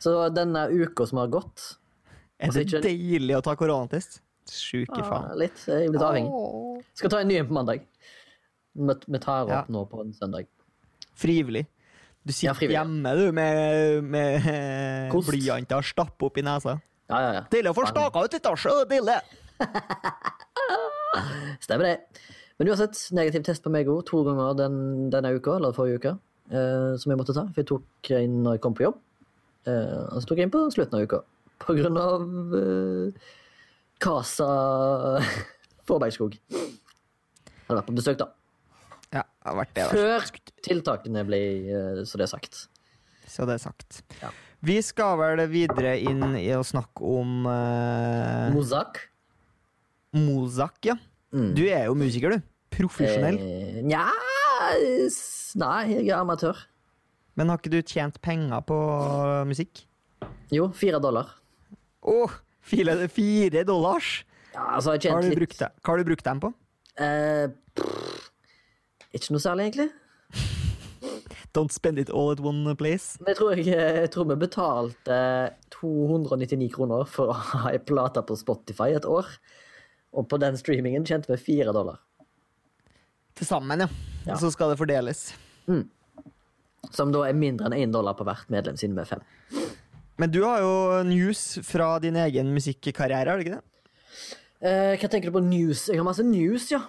[0.00, 1.76] Så denne uka som har gått
[2.40, 4.20] Er altså, det ikke- deilig å ta koronatest?
[4.48, 5.38] Sjuke ah, faen.
[5.38, 5.58] Litt.
[5.66, 6.84] Jeg er blitt avhengig.
[6.94, 7.84] Skal ta en ny en på mandag.
[8.74, 9.64] Vi tar opp Ja.
[9.68, 10.46] nå på en søndag.
[11.14, 11.66] Frivillig.
[12.24, 16.80] Du sitter Ja, hjemme du med, med blyanter og stapper opp i nesa.
[17.08, 17.40] Ja, ja, ja.
[17.50, 18.54] Deilig å få staka ut litt, da.
[18.56, 19.20] Så deilig.
[21.64, 21.98] Stemmer det.
[22.60, 24.74] Men uansett, negativ test på meg òg to ganger den,
[25.08, 26.10] denne uka, eller forrige uke,
[26.52, 27.46] eh, som jeg måtte ta.
[27.48, 28.98] For jeg tok inn når jeg kom på jobb,
[29.64, 31.22] eh, og så tok jeg inn på slutten av uka.
[31.64, 33.30] På grunn av eh,
[34.04, 34.50] Casa
[35.88, 36.36] Forbergskog.
[36.52, 38.28] Hadde vært på besøk, da.
[39.08, 39.88] Ja, det har vært det.
[39.96, 40.30] Før
[40.68, 42.64] tiltakene ble eh, så det er sagt.
[43.24, 44.02] Så det er sagt.
[44.20, 44.34] Ja.
[44.68, 49.06] Vi skal vel videre inn i å snakke om uh, Mozak.
[50.12, 51.00] Mozak, ja.
[51.32, 51.52] Mm.
[51.56, 52.49] Du er jo musiker, du.
[52.74, 53.38] Profesjonell.
[53.40, 54.06] Eh, Nja
[55.60, 56.58] Nei, jeg er amatør.
[57.38, 58.76] Men har ikke du tjent penger på
[59.48, 59.84] musikk?
[60.52, 61.32] Jo, fire dollar.
[62.06, 64.20] Åh, fire, fire dollars!
[64.54, 66.50] Ja, altså, jeg har, du litt hva har du brukt dem på?
[67.00, 68.30] Eh, pff,
[69.16, 69.90] ikke noe særlig, egentlig.
[71.56, 73.16] Don't spend it all at one place.
[73.20, 75.16] Men jeg tror, jeg, jeg tror vi betalte
[75.74, 79.26] 299 kroner for å ha ei plate på Spotify et år.
[80.14, 81.98] Og på den streamingen tjente vi fire dollar.
[83.40, 83.88] Til sammen, ja.
[84.26, 84.34] Ja.
[84.36, 85.30] Og så skal det fordeles.
[86.92, 89.22] Som da er mindre enn én dollar på hvert medlem, siden vi er fem.
[90.20, 90.72] Men du har jo
[91.08, 93.64] news fra din egen musikkarriere, har du ikke det?
[94.60, 95.86] Eh, hva tenker du på news?
[95.88, 96.82] Jeg har masse news, ja.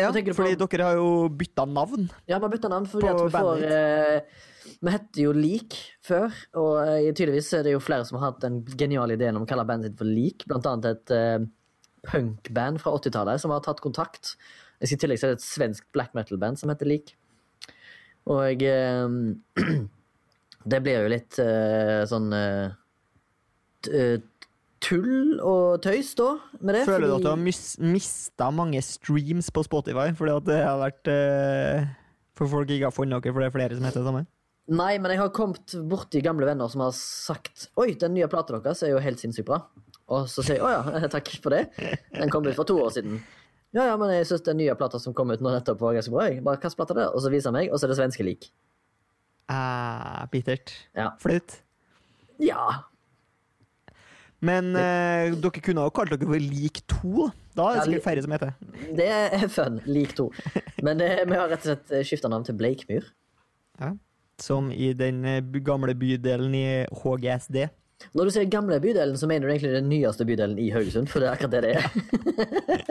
[0.00, 0.66] Ja, fordi på?
[0.70, 2.06] dere har jo bytta navn.
[2.30, 4.38] Ja, vi har bytta navn fordi vi får eh,
[4.82, 8.40] Vi het jo Lik før, og eh, tydeligvis er det jo flere som har hatt
[8.46, 10.46] den geniale ideen om å kalle bandet sitt for Lik.
[10.48, 11.44] Blant annet et, eh,
[12.08, 14.34] punkband fra 80-tallet som har tatt kontakt.
[14.82, 17.14] Jeg skal I tillegg så er et svensk black metal-band som heter Lik.
[18.32, 19.16] Og eh,
[20.74, 22.74] det blir jo litt eh, sånn eh,
[23.86, 24.18] eh,
[24.82, 26.84] tull og tøys, da, med det.
[26.88, 30.80] Føler du at du har mis mista mange streams på Spotify fordi at det har
[30.82, 31.90] vært eh,
[32.38, 34.24] For folk ikke har funnet dere, for det er flere som heter det samme?
[34.72, 38.58] Nei, men jeg har kommet borti gamle venner som har sagt Oi, den nye plata
[38.58, 39.62] deres er jo helt sinnssykt bra.
[40.12, 41.68] Og så sier jeg å ja, takk for det.
[42.14, 43.22] Den kom ut for to år siden.
[43.72, 46.12] Ja, ja, men jeg syns den nye plata som kom ut nå nettopp, var ganske
[46.12, 46.26] bra.
[46.28, 47.06] Jeg bare, Hvilken plate det?
[47.16, 48.50] Og så viser han meg, og så er det svenske lik.
[49.52, 50.74] Ah, bittert.
[50.96, 51.10] Ja.
[51.22, 51.56] Flaut.
[52.42, 52.66] Ja.
[54.42, 57.28] Men eh, dere kunne jo kalt dere for Lik 2.
[57.54, 58.54] Da er det sikkert færre som heter
[58.98, 59.76] Det er fun.
[59.86, 60.24] Lik 2.
[60.82, 63.06] Men det, vi har rett og slett skifta navn til Bleikmyr.
[63.80, 63.92] ja.
[64.42, 66.64] Som i den eh, gamle bydelen i
[66.98, 67.68] HGSD.
[68.12, 71.22] Når du sier gamle bydelen, så mener du egentlig den nyeste bydelen i Haugesund, for
[71.22, 71.86] det er akkurat det det er.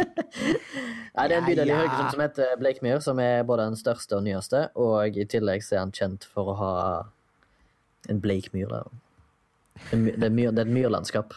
[1.16, 1.76] Nei, det er en bydel i.
[1.76, 5.78] Haugesund som heter Bleikmyr, som er både den største og nyeste, og i tillegg så
[5.78, 6.74] er han kjent for å ha
[8.10, 8.92] en bleikmyr der.
[9.92, 11.34] Det er, myr, det er et myrlandskap.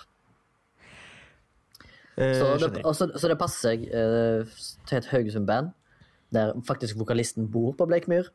[2.16, 5.72] Eh, Så det, også, så, så det passer seg uh, til et Haugesund-band,
[6.34, 8.30] der faktisk vokalisten bor på Bleikmyr.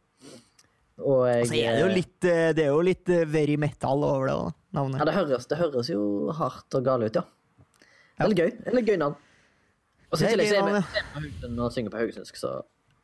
[1.00, 4.04] Og jeg, altså, er det jo litt, eh, det er jo litt eh, very metal
[4.04, 4.38] over det,
[4.76, 6.02] da, Ja, det høres, det høres jo
[6.36, 7.24] hardt og gale ut, ja.
[8.20, 8.50] Veldig gøy.
[8.66, 9.16] Veldig gøy navn.
[10.10, 12.40] Og så i er tillegg så gøy er vi på Haugesund og synger på haugesundsk,
[12.42, 12.52] så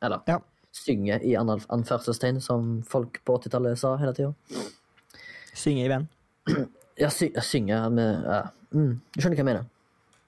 [0.03, 0.39] Eller Ja.
[0.75, 4.33] synger i anførselstegn, som folk på 80-tallet sa hele tida.
[5.55, 6.09] Synge i band.
[6.99, 8.41] Ja, sy jeg synger med ja.
[8.71, 9.65] mm, Du skjønner hva jeg mener?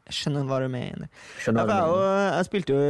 [0.08, 1.10] Jeg Skjønner hva du mener.
[1.44, 2.84] Ja, jeg, jeg jo- jeg spilte jo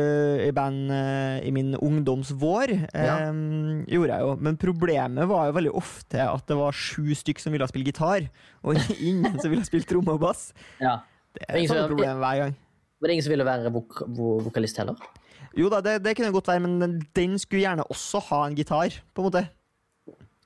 [0.45, 2.73] i band eh, i min ungdomsvår.
[2.93, 3.15] Ja.
[3.27, 4.35] em, gjorde jeg jo.
[4.45, 8.29] Men problemet var jo veldig ofte at det var sju stykk som ville spille gitar,
[8.63, 10.51] og ingen som ville spille tromme og bass.
[10.79, 10.99] Ja.
[11.33, 12.55] Det er et sånt problem hver gang.
[13.01, 14.95] Var det ingen som ville være vok vo vokalist heller?
[15.57, 18.55] Jo da, det, det kunne godt være, men den, den skulle gjerne også ha en
[18.57, 19.43] gitar, på en måte.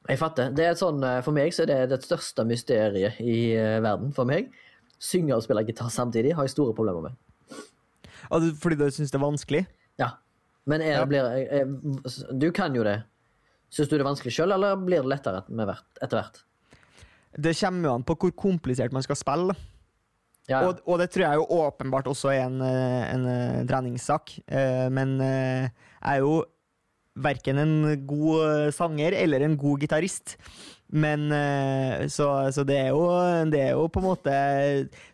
[0.09, 0.49] Jeg fatter.
[0.55, 3.77] Det er et sånn, eh, For meg så er det det største mysteriet i eh,
[3.83, 4.09] verden.
[4.15, 4.47] For meg.
[5.01, 7.15] Synge og spille gitar samtidig har jeg store problemer med.
[8.31, 9.63] Altså, fordi du syns det er vanskelig.
[9.99, 10.11] Ja.
[10.69, 11.05] Men jeg, Ja.
[11.09, 11.65] blir, er,
[12.37, 12.99] du kan jo det.
[13.73, 16.41] Syns du det er vanskelig sjøl, eller blir det lettere etter hvert?
[17.39, 19.55] Det kommer jo an på hvor komplisert man skal spille.
[20.49, 20.65] Ja.
[20.67, 24.33] Og, og det tror jeg jo åpenbart også er en, eh, en eh, treningssak.
[24.51, 26.43] Eh, Men jeg er jo
[27.15, 30.37] verken en god sanger eller en god gitarist.
[30.91, 33.05] Men eh, så, så det er jo
[33.51, 34.33] Det er jo på en måte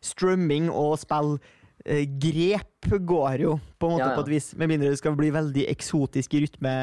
[0.01, 1.35] Strømming og spill
[1.85, 4.17] eh, Grep går jo på en måte Ja, ja.
[4.17, 4.51] på et vis.
[4.57, 6.73] Med mindre det skal bli veldig eksotisk i rytme,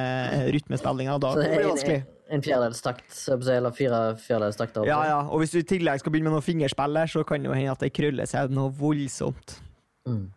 [0.54, 1.16] rytmespillinga.
[1.22, 1.96] Da det blir det vanskelig.
[2.04, 4.86] en, en fjerdedels takt, så jeg på å si, eller fire fjerdedels takter.
[4.88, 5.18] Ja, ja.
[5.26, 7.56] Og hvis du i tillegg skal begynne med noe fingerspill, der, så kan det jo
[7.56, 9.56] hende at det krøller seg noe voldsomt.
[10.06, 10.28] Mm.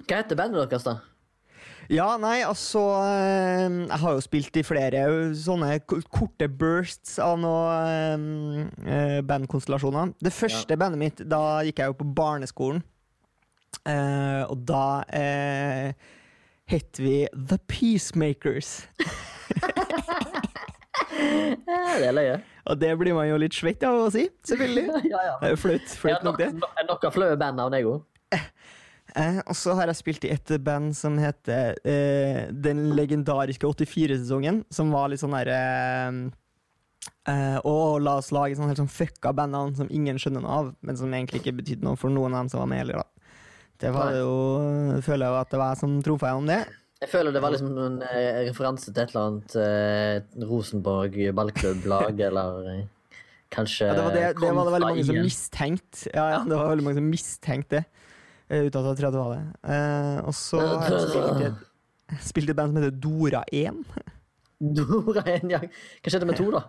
[0.00, 0.96] Hva heter bandet deres, da?
[1.90, 5.00] Ja, nei, altså eh, Jeg har jo spilt i flere
[5.34, 10.12] sånne korte bursts av noen eh, bandkonstellasjoner.
[10.22, 12.84] Det første bandet mitt, da gikk jeg jo på barneskolen.
[13.86, 14.84] Eh, og da
[15.18, 15.90] eh,
[16.70, 18.76] het vi The Peacemakers.
[21.20, 22.36] Ja, det er løye.
[22.70, 24.84] Og det blir man jo litt svett av å si, selvfølgelig.
[25.12, 25.34] ja, ja.
[25.40, 25.84] Det er jo flaut.
[25.84, 26.48] Jeg Flaut har nok, det.
[26.56, 28.38] nok, nok av flaue bandnavn, jeg òg.
[29.16, 34.62] Eh, og så har jeg spilt i et band som heter eh, Den legendariske 84-sesongen,
[34.70, 36.20] som var litt sånn derre eh,
[37.32, 40.74] eh, Å, la oss lage sånn helt sånn fucka bandnavn som ingen skjønner noe av,
[40.86, 43.08] men som egentlig ikke betydde noe for noen av dem som var med heller, da.
[43.80, 44.28] Det var jo,
[44.92, 46.60] jo Føler jeg at det var jeg som trumfa om det.
[47.00, 52.20] Jeg føler det var liksom en eh, referanse til et eller annet eh, Rosenborg ballklubblag,
[52.28, 52.82] eller eh,
[53.50, 56.10] kanskje Ja, det, var det, det var det veldig mange som mistenkte.
[56.12, 57.99] Ja, ja, det var veldig mange som mistenkte det.
[58.50, 59.42] Eh, jeg var det.
[59.74, 63.80] Eh, og så har jeg spilt i et, spilt i et band som heter Dora1.
[64.60, 65.62] Dora 1, ja.
[65.62, 66.66] Hva skjedde med to, da?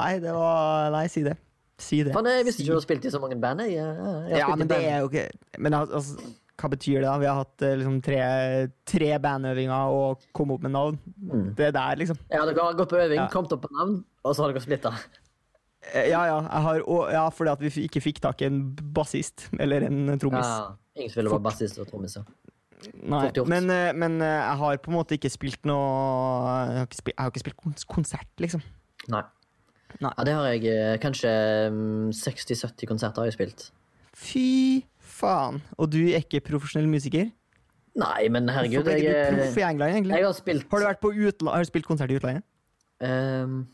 [0.00, 1.36] Nei, det var Nei, si det.
[1.80, 2.12] Si det.
[2.12, 3.64] Fan, jeg visste ikke du hadde spilt i så mange band.
[3.64, 5.28] Jeg, jeg, jeg Ja, men det er jo ikke
[5.64, 6.18] Men altså,
[6.60, 7.14] hva betyr det, da?
[7.22, 8.20] Vi har hatt eh, liksom tre,
[8.88, 10.98] tre bandøvinger og kom opp med navn.
[11.16, 11.46] Mm.
[11.56, 12.18] Det er der, liksom.
[12.28, 13.28] Ja, dere har gått på øving, Ja.
[13.32, 14.92] kommet opp på navn, og så har dere splitta.
[15.94, 16.40] Eh, Ja, ja.
[16.40, 18.62] Har, og, ja fordi at vi ikke fikk tak i en
[18.94, 20.46] bassist eller en trommis.
[20.46, 22.16] Ja, ingen som ville være bassist og trommis.
[22.16, 22.24] ja.
[23.04, 25.84] Nei, men, eh, men eh, jeg har på en måte ikke spilt noe
[26.70, 28.62] Jeg har ikke spilt, har ikke spilt konsert, liksom.
[29.12, 29.20] Nei.
[30.00, 30.12] Nei.
[30.16, 31.32] Ja, det har jeg eh, kanskje
[31.74, 33.66] mm, 60-70 konserter har jeg spilt.
[34.16, 34.46] Fy
[35.00, 35.60] faen.
[35.76, 37.28] Og du er ikke profesjonell musiker?
[38.00, 40.16] Nei, men herregud, Hvorfor ble ikke du proff eh, i England, egentlig?
[40.16, 42.46] jeg har spilt Har du, vært på utla har du spilt konsert i utlandet?
[43.04, 43.64] Ehm.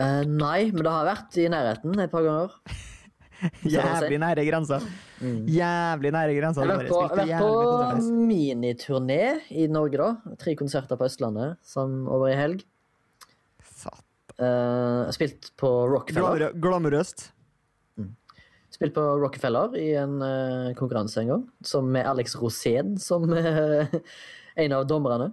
[0.00, 2.54] Eh, nei, men det har vært i nærheten et par ganger.
[3.74, 4.78] Jævlig nære grensa.
[5.20, 5.42] Mm.
[5.48, 6.64] Jævlig nære grensa.
[6.64, 10.36] Jeg har vært på, vært på miniturné i Norge, da.
[10.40, 12.64] Tre konserter på Østlandet som over i helg.
[13.64, 14.06] Satan.
[14.40, 16.56] Eh, spilt på Rockefeller.
[16.56, 17.28] Glamorøst.
[18.00, 18.14] Mm.
[18.72, 24.00] Spilt på Rockefeller i en uh, konkurranse en gang, som med Alex Rosén som uh,
[24.64, 25.32] en av dommerne.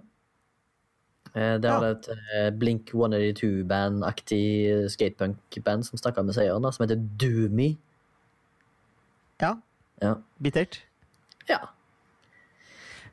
[1.38, 4.40] Uh, det var et eh, Blink 182-band-aktig
[4.90, 7.76] skatepunk-band som stakk av med seieren, som heter Doomy.
[9.40, 9.54] Ja,
[10.02, 10.16] Ja.
[10.42, 10.80] bittert.
[11.48, 11.58] ja.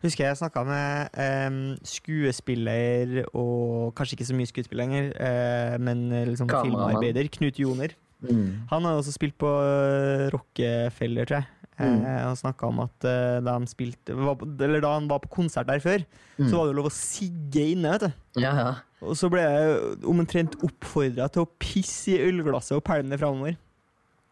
[0.06, 6.12] Husker jeg snakka med um, skuespiller og Kanskje ikke så mye skuespiller lenger, uh, men
[6.12, 7.26] eh, liksom filmarbeider.
[7.32, 7.96] Knut Joner.
[8.22, 8.68] Mm.
[8.70, 11.46] Han har også spilt på eh, Rockefeller, tror jeg.
[11.78, 12.06] Eh, Mm.
[12.32, 16.06] og snakka om at eh, da, spilte, da han var på konsert der før,
[16.40, 16.50] Mm.
[16.50, 17.92] så var det lov å sigge inne.
[17.92, 18.42] vet du.
[18.42, 18.76] Ja, ja.
[19.02, 23.58] Og så ble jeg omtrent oppfordra til å pisse i ølglasset og pælme det framover.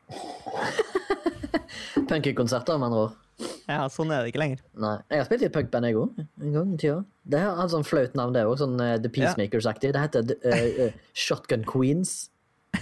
[2.09, 3.19] Punkekonserter, med andre ord.
[3.67, 4.59] Ja, sånn er det ikke lenger.
[4.77, 4.97] Nei.
[5.11, 6.19] Jeg har spilt i et punkband, jeg òg.
[6.43, 6.99] En gang i tida.
[7.25, 8.57] Det har hatt sånn flaut navn, det òg.
[8.61, 9.93] Sånn uh, The Peacemakers-aktig.
[9.95, 10.91] Det heter uh, uh,
[11.25, 12.29] Shotgun Queens.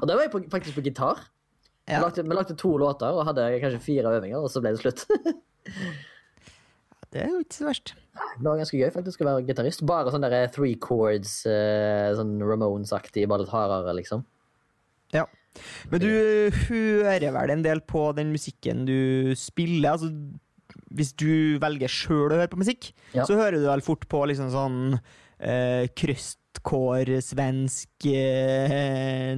[0.00, 1.16] og det var jeg på, faktisk på gitar.
[1.88, 4.80] Vi, lagde, vi lagde to låter og hadde kanskje fire øvinger, og så ble det
[4.84, 5.06] slutt.
[7.12, 7.90] Det er jo ikke så verst.
[8.40, 9.82] det var ganske gøy faktisk å være gitarist.
[9.84, 14.22] Bare sånn der three chords, eh, sånn Ramones-aktig, bare litt hardere, liksom.
[15.12, 15.26] Ja.
[15.92, 16.08] Men du
[16.70, 19.92] hører vel en del på den musikken du spiller?
[19.98, 20.08] Altså,
[20.96, 23.26] hvis du velger sjøl å høre på musikk, Ja.
[23.28, 24.78] så hører du vel fort på liksom sånn
[25.42, 29.36] eh, krøstkår, svensk eh,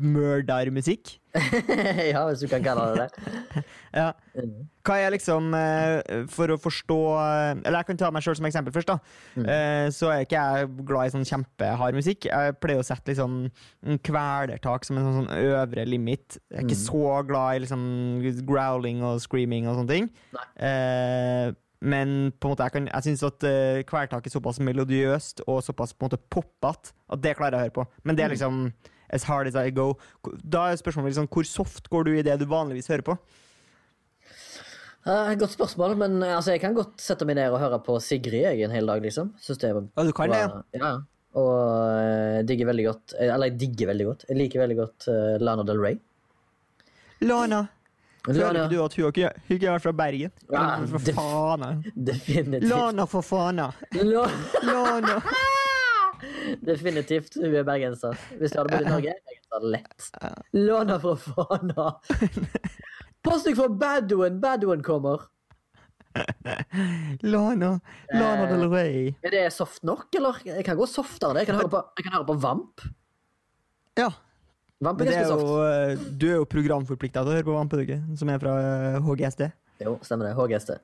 [0.00, 1.16] mørdermusikk?
[2.10, 3.62] ja, hvis du kan kalle det det.
[3.94, 4.08] Ja.
[4.34, 4.64] Mm.
[4.86, 6.96] Hva er liksom eh, For å forstå
[7.66, 8.90] Eller jeg kan ta meg sjøl som eksempel først.
[8.90, 8.96] da
[9.38, 9.46] Mm.
[9.46, 12.26] Eh, Så er ikke jeg glad i sånn kjempehard musikk.
[12.30, 16.38] Jeg pleier å sette liksom en kvelertak som en sånn, sånn øvre limit.
[16.50, 16.86] Jeg er ikke Mm.
[16.90, 17.82] så glad i liksom
[18.46, 20.10] growling og screaming og sånne ting.
[20.34, 20.46] Nei.
[20.66, 25.40] Eh, men på en måte jeg, kan- jeg syns at uh, kvelertak er såpass melodiøst
[25.48, 27.86] og såpass på en måte poppete at det klarer jeg å høre på.
[28.04, 28.34] Men det er Mm.
[28.36, 28.72] liksom
[29.12, 29.96] as hard as I go.
[30.44, 33.16] Da er spørsmålet liksom, hvor soft går du i det du vanligvis hører på?
[35.06, 37.94] Uh, godt spørsmål, men eh, altså, jeg kan godt sette meg ned og høre på
[38.04, 39.30] Sigrid jeg, en hel dag, liksom.
[39.40, 40.60] Synes det Ja, du kan det, ja.
[40.76, 40.90] Ja.
[41.40, 44.24] Og uh, digger veldig godt Eller jeg digger veldig godt.
[44.28, 45.98] Jeg liker veldig godt uh, Lana Del Rey.
[47.22, 47.62] Lana.
[48.26, 50.32] Føler ikke du at hun ikke, hun ikke er fra Bergen?
[50.52, 51.82] Ja, for faen.
[51.96, 52.68] Definitivt.
[52.70, 53.62] Lana, for faen.
[54.62, 55.16] Lana.
[56.70, 57.34] Definitivt.
[57.40, 58.16] Hun er bergenser.
[58.36, 60.10] Hvis du hadde bodd i Norge, er bergenser lett.
[60.52, 61.86] Lana fra Fana.
[63.24, 64.36] Pass deg for badoen!
[64.42, 65.26] Badoen kommer.
[67.22, 67.78] Lana.
[68.12, 68.50] Lana Eh.
[68.52, 69.14] Del Rey.
[69.24, 70.40] Er det soft nok, eller?
[70.44, 71.38] Jeg kan gå softere.
[71.40, 72.84] Jeg kan høre på, jeg kan høre på Vamp.
[73.98, 74.10] Ja.
[74.80, 77.82] Er jo, eh, du er jo programforplikta til å høre på Vampe.
[78.16, 79.50] Som er fra eh, HGSD.
[79.84, 80.36] Jo, stemmer det.
[80.38, 80.78] HGST.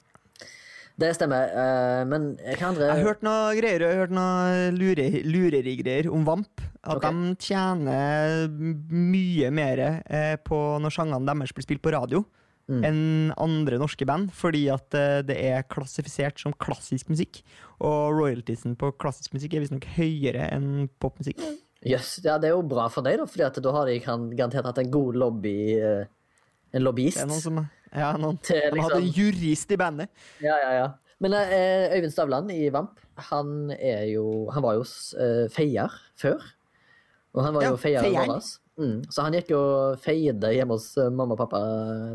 [0.97, 1.51] Det stemmer.
[1.53, 6.09] eh, men hva andre Jeg har hørt noe greier, jeg har hørt noe lure, lurerigreier
[6.09, 6.65] om Vamp.
[6.87, 7.13] At okay.
[7.13, 12.25] de tjener mye mer eh, på når sangene deres blir spilt på radio.
[12.67, 12.81] Mm.
[12.83, 17.45] enn andre norske band, fordi at eh, det er klassifisert som klassisk musikk.
[17.79, 21.45] Og royaltiesen på klassisk musikk er visstnok høyere enn popmusikk.
[21.87, 24.79] Jøss, ja, det er jo bra for deg, da, Fordi da har de garantert hatt
[24.83, 26.05] en god lobby eh,
[26.75, 27.23] En lobbyist.
[27.29, 27.61] Noen som
[27.95, 30.11] Ja, noen Til de hadde en liksom jurist i bandet.
[30.43, 30.87] Ja, ja, ja.
[31.23, 32.99] Men eh, Øyvind Stavland i Vamp,
[33.31, 36.43] han er jo Han var jo uh, feier før.
[37.37, 38.35] Og han var Ja, jo feier feieren.
[38.35, 38.51] vår.
[38.77, 39.61] Mm, så han gikk jo
[40.05, 41.61] feide hjemme hos eh, mamma og pappa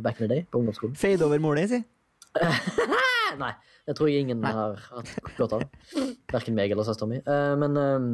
[0.05, 0.93] back in the day, på ungdomsskolen.
[0.97, 1.79] Feide over mora di, si.
[2.37, 2.59] Eh,
[3.41, 3.49] Nei,
[3.89, 4.51] det tror jeg ingen Nei.
[4.53, 5.63] har hatt godt av.
[6.33, 7.17] Verken meg eller søstera mi.
[7.21, 8.05] Eh, men eh,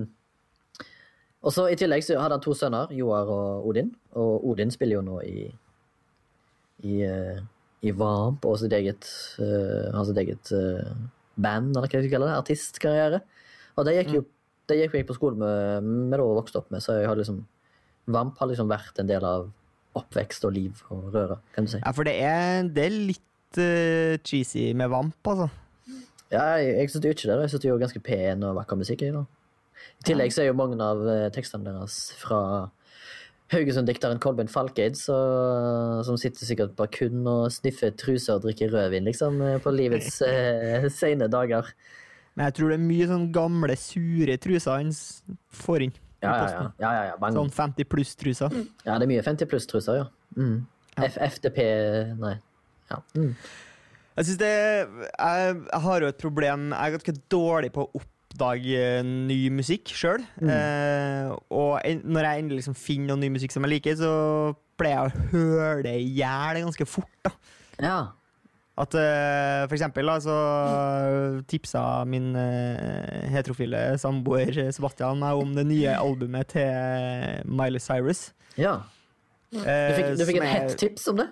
[1.45, 3.91] Og så I tillegg så hadde han to sønner, Joar og Odin.
[4.17, 5.47] Og Odin spiller jo nå i
[6.85, 7.37] i, eh,
[7.87, 9.07] i Vamp og sitt eget
[9.41, 10.91] uh, sitt eget uh,
[11.37, 12.39] band, eller hva jeg skal kalle det.
[12.41, 13.21] Artistkarriere.
[13.77, 14.23] Og det gikk jo
[14.67, 17.45] det gikk jeg på skole med, med og vokste opp med, så jeg har liksom
[18.07, 19.49] Vamp har liksom vært en del av
[19.97, 21.79] oppvekst og liv og røra, kan du si.
[21.81, 25.49] Ja, for det er, det er litt uh, cheesy med Vamp, altså.
[26.31, 27.35] Ja, jeg, jeg syns jo ikke det.
[27.41, 29.03] Jeg syns jo ganske pen og vakker musikk.
[29.03, 29.25] Jeg, da.
[30.01, 32.41] I tillegg så er jo mange av eh, tekstene deres fra
[33.53, 35.15] Haugesund-dikteren Kolbein Falkeid, så,
[36.03, 40.19] som sitter sikkert bare kun og sniffer truser og drikker rødvin, liksom, eh, på livets
[40.27, 41.69] eh, sene dager.
[42.35, 44.91] Men jeg tror det er mye sånn gamle, sure truser han
[45.63, 45.95] får inn.
[46.25, 46.65] Ja, ja, ja.
[46.81, 47.31] ja, ja, ja.
[47.33, 48.59] Sånn 50 pluss-truser.
[48.83, 50.09] ja det er mye 50 pluss-truser, ja.
[50.37, 50.59] Mm.
[50.97, 51.57] F FTP
[52.17, 52.35] Nei.
[52.89, 52.99] Ja.
[53.15, 53.31] Mm.
[54.17, 58.01] Jeg synes det jeg, jeg har jo et problem Jeg er ganske dårlig på å
[58.37, 60.21] oppdage ny musikk sjøl.
[60.37, 60.51] Mm.
[60.53, 64.11] Eh, og en, når jeg endelig liksom finner noe ny musikk som jeg liker, så
[64.77, 67.17] pleier jeg å høre det i hjel ganske fort.
[67.25, 67.33] da.
[67.81, 67.97] Ja.
[68.77, 70.35] At uh, for eksempel da, så
[71.49, 78.29] tipsa min uh, heterofile samboer Sebastian meg om det nye albumet til Miley Cyrus.
[78.59, 78.77] ja.
[79.47, 81.29] Du fikk, du fikk et hett tips om det?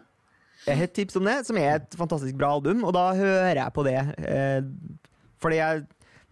[0.71, 3.83] Et tips om det, som er et fantastisk bra album, og da hører jeg på
[3.85, 3.99] det.
[4.23, 4.61] Uh,
[5.43, 5.83] fordi jeg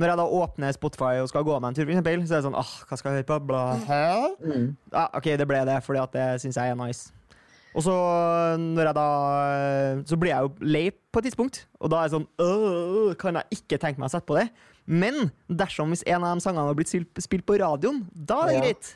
[0.02, 2.42] når jeg da åpner Spotify og skal gå meg en tur, for eksempel, så er
[2.42, 3.40] det sånn åh, Hva skal jeg høre på?
[3.52, 3.64] Bla?
[4.42, 4.70] Mm.
[4.94, 7.12] Ja, ok, det ble det, fordi at det syns jeg er nice.
[7.74, 7.94] Og så
[8.62, 9.08] når jeg da
[10.06, 13.40] Så blir jeg jo lei på et tidspunkt, og da er det sånn øh, Kan
[13.40, 14.48] jeg ikke tenke meg å sette på det?
[14.86, 18.60] Men dersom hvis en av de sangene har blitt spilt, på radioen, da er det
[18.66, 18.90] greit.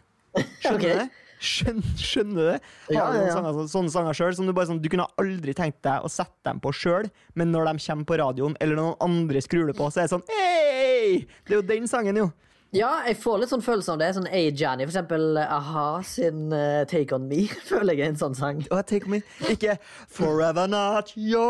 [0.59, 1.07] Skjønner du det?
[1.37, 2.59] Skjønner, skjønner du det?
[2.87, 3.33] Har Ja, ja, ja.
[3.35, 6.33] sanger, sånne sanger selv, som du bare sånn, Du kunne aldri tenkt deg å sette
[6.47, 9.85] dem på sjøl, men når de kommer på radioen, eller noen andre skrur det på,
[9.93, 11.27] så er det sånn Hei!
[11.45, 12.31] Det er jo den sangen, jo.
[12.75, 14.09] Ja, jeg får litt sånn følelse av det.
[14.17, 14.41] Sånn A.
[14.51, 18.59] Johnny, for eksempel a-ha sin uh, Take On Me, føler jeg er en sånn sang.
[18.75, 19.21] Oh, take on me.
[19.47, 19.77] Ikke
[20.11, 21.47] Forever not yours.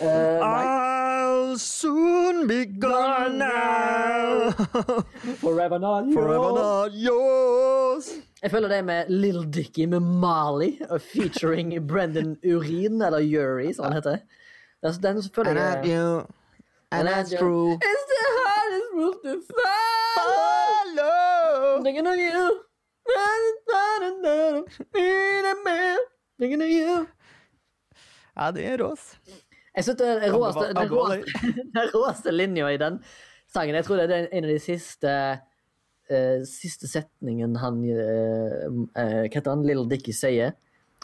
[0.00, 4.50] Uh, I'll soon be gone now.
[5.42, 8.08] Forever Not Forever not yours.
[8.42, 10.78] Jeg føler det med Lill Dicky med Mali,
[11.12, 14.18] featuring Brendan Urin, eller Yuri, som han heter.
[14.84, 16.24] Den, den føler jeg.
[16.92, 17.72] And that's true.
[17.72, 20.46] It's the hardest rule to follow.
[20.94, 21.82] Follow.
[21.82, 22.60] Thinking of you.
[26.38, 27.06] Thinking of you.
[28.36, 29.16] Ja, det er rås.
[29.76, 33.00] Jeg synes det er råeste, den råeste, den råeste linja i den
[33.52, 33.74] sangen.
[33.74, 35.14] Jeg tror det er en av de siste
[36.12, 39.66] uh, Siste setningen han uh, uh, Hva heter han?
[39.66, 40.54] Little Dickie sier.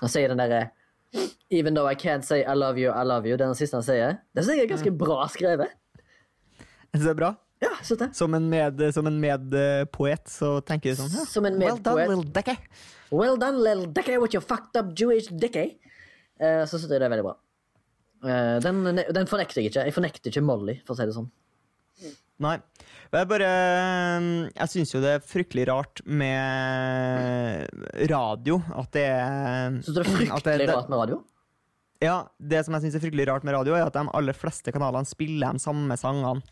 [0.01, 0.68] Han sier den derre
[1.53, 3.37] Even though I can't say I love you, I love you.
[3.37, 4.19] Den siste han sier.
[4.35, 5.75] Det synes jeg er ganske bra skrevet.
[6.93, 7.35] Det er bra.
[7.63, 8.09] Ja, det.
[8.17, 11.25] Som en med- som en medpoet så tenker du sånn ja.
[11.29, 12.57] Som en Well done, little dickie.
[13.13, 15.79] Well done, little dicky, with your fucked up Jewish dicky.
[16.41, 17.37] Uh, så synes jeg det er veldig bra.
[18.25, 18.83] Uh, den,
[19.15, 19.85] den fornekter jeg ikke.
[19.85, 21.31] Jeg fornekter ikke Molly, for å si det sånn.
[22.43, 22.57] Nei.
[23.13, 23.49] Er bare
[24.57, 27.69] Jeg syns jo det er fryktelig rart med
[28.09, 28.57] radio.
[28.73, 31.19] At det er Syns du det er fryktelig det- rart med radio?
[32.03, 34.73] Ja, Det som jeg syns er fryktelig rart med radio, er at de aller fleste
[34.73, 36.43] kanalene spiller de samme sangene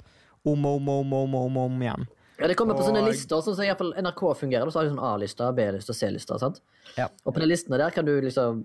[0.44, 2.06] om og om om, om, om, om igjen.
[2.38, 4.70] Ja, Det kommer på sånne lister, sånn som i NRK fungerer.
[4.70, 6.38] Så har de sånn A-lister, B-lister, C-lister.
[6.38, 6.60] sant?
[6.96, 7.08] Ja.
[7.26, 8.64] Og på de listene der kan du liksom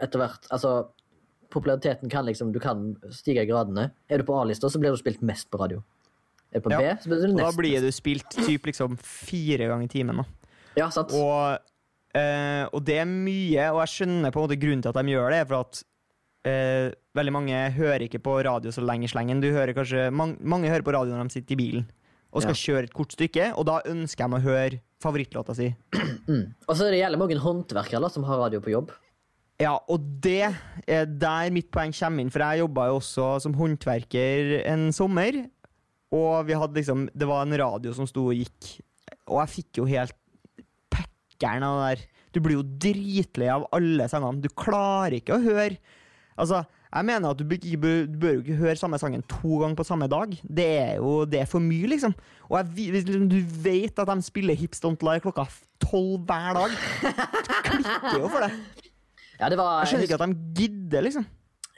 [0.00, 0.88] etter hvert Altså,
[1.50, 3.90] populariteten kan liksom Du kan stige i gradene.
[4.08, 5.82] Er du på A-lista, så blir du spilt mest på radio.
[6.52, 6.78] Er på Ja.
[6.80, 10.16] B, så blir du Og da blir du spilt typ liksom fire ganger i timen.
[10.16, 10.24] da.
[10.76, 11.12] Ja, sant?
[11.12, 11.58] Og,
[12.14, 15.12] eh, og det er mye, og jeg skjønner på en måte grunnen til at de
[15.12, 15.48] gjør det.
[15.48, 15.82] For at
[16.44, 19.40] eh, veldig mange hører ikke på radio så lenge i slengen.
[19.40, 21.90] Du hører kanskje, man, mange hører på radio når de sitter i bilen
[22.32, 25.66] og skal kjøre et kort stykke, og da ønsker de å høre favorittlåta si.
[26.68, 28.92] Og så er det gjelder mange håndverkere som har radio på jobb.
[29.60, 30.48] Ja, og det
[30.88, 35.42] er der mitt poeng kommer inn, for jeg jobba jo også som håndverker en sommer.
[36.12, 38.74] Og vi hadde liksom, det var en radio som sto og gikk,
[39.30, 40.16] og jeg fikk jo helt
[40.92, 42.04] pekkeren av det der.
[42.32, 44.40] Du blir jo dritlei av alle sangene.
[44.44, 45.76] Du klarer ikke å høre
[46.40, 49.76] Altså, jeg mener at du, bør du bør jo ikke høre samme sangen to ganger
[49.76, 50.32] på samme dag.
[50.42, 52.14] Det er jo det er for mye, liksom.
[52.48, 55.44] Og jeg, liksom, du vet at de spiller Hips Don't Lie klokka
[55.84, 56.78] tolv hver dag.
[57.02, 58.50] Du klikker jo for det.
[59.38, 61.28] Ja, det var, Jeg skjønner ikke at de gidder, liksom.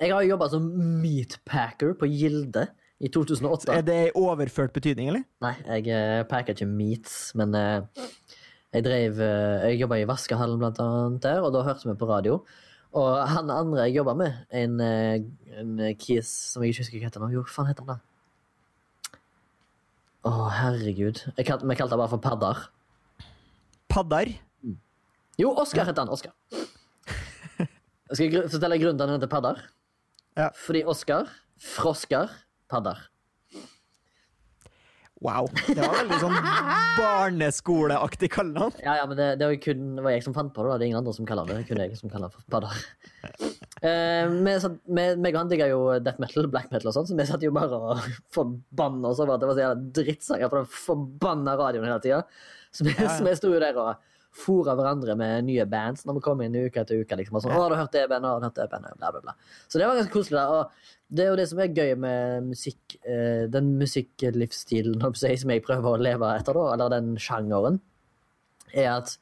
[0.00, 0.70] Jeg har jobba som
[1.02, 2.66] meatpacker på Gilde
[3.04, 3.72] i 2008.
[3.74, 5.24] Er det overført betydning, eller?
[5.44, 8.06] Nei, jeg eh, packer ikke meats, men eh,
[8.74, 12.08] jeg drev eh, Jeg jobba i vaskehallen blant annet der, og da hørte vi på
[12.08, 12.40] radio.
[12.94, 17.24] Og han andre jeg jobba med, en, en kis som jeg ikke husker hva heter
[17.24, 19.18] nå Jo, hva faen heter han da?
[20.24, 21.24] Å, herregud.
[21.34, 22.62] Jeg kalt, vi kalte han bare for Paddar.
[23.92, 24.30] Paddar?
[25.36, 26.14] Jo, Oskar heter han.
[26.14, 26.32] Oskar.
[28.14, 29.60] Jeg fortelle grunnen til at han heter Paddar?
[30.38, 30.48] Ja.
[30.56, 31.28] Fordi Oskar,
[31.60, 32.30] Froskar,
[32.70, 32.98] Paddar.
[35.24, 35.46] Wow.
[35.70, 36.34] Det var veldig sånn
[36.98, 38.74] barneskoleaktig kallenavn.
[38.84, 40.72] Ja, ja, men det, det var, kun, det var jeg som fant på det.
[40.72, 40.76] da.
[40.80, 41.56] Det er ingen andre som kaller det.
[41.62, 42.80] Det kun jeg som kaller det for padder.
[43.84, 47.04] Eh, vi satt- vi- meg og han digga jo death metal, black metal og sånn,
[47.10, 47.98] så vi satt jo bare og
[48.32, 52.20] forbanna oss over at det var så jævla drittsanger på den forbanna radioen hele tida.
[52.72, 53.98] Så, vi- så vi sto jo der og
[54.34, 57.16] fora hverandre med nye bands når vi kom inn uke etter uke.
[57.16, 58.30] liksom, og sånn, 'Å, har du hørt det bandet?
[58.30, 59.34] Har du hørt det bandet?' Bla, bla, bla.
[59.68, 60.38] Så det var ganske koselig.
[60.40, 60.70] da, og
[61.14, 65.94] det er jo det som er gøy med musikk, eh, den musikklivsstilen som jeg prøver
[65.94, 67.80] å leve etter, da, eller den sjangeren,
[68.74, 69.16] er at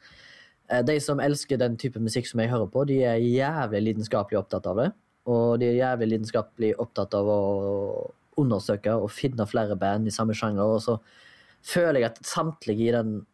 [0.70, 4.38] eh, de som elsker den type musikk som jeg hører på, de er jævlig lidenskapelig
[4.38, 4.92] opptatt av det.
[5.26, 7.40] Og de er jævlig lidenskapelig opptatt av å
[8.40, 10.64] undersøke og finne flere band i samme sjanger.
[10.64, 10.96] Og så
[11.62, 13.26] føler jeg at samtlige i den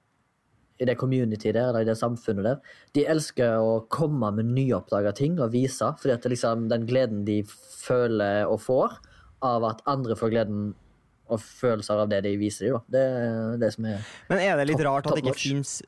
[0.78, 2.58] i det community der, eller i det samfunnet der,
[2.94, 7.24] de elsker å komme med nyoppdaga ting og vise, fordi at det liksom den gleden
[7.26, 8.98] de føler og får
[9.46, 10.72] av at andre får gleden
[11.28, 12.82] og følelser av det de viser dem.
[12.88, 15.78] Det er det som er Men er det litt Top- rart at det ikke fins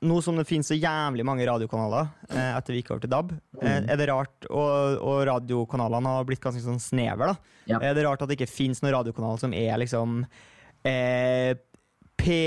[0.00, 3.34] Nå som det finnes så jævlig mange radiokanaler eh, etter vi gikk over til DAB,
[3.60, 7.34] eh, er det rart, og, og radiokanalene har blitt ganske sånn snever, da.
[7.68, 7.82] Ja.
[7.84, 10.22] Er det rart at det ikke finnes noen radiokanal som er liksom
[10.88, 11.52] eh,
[12.16, 12.38] P,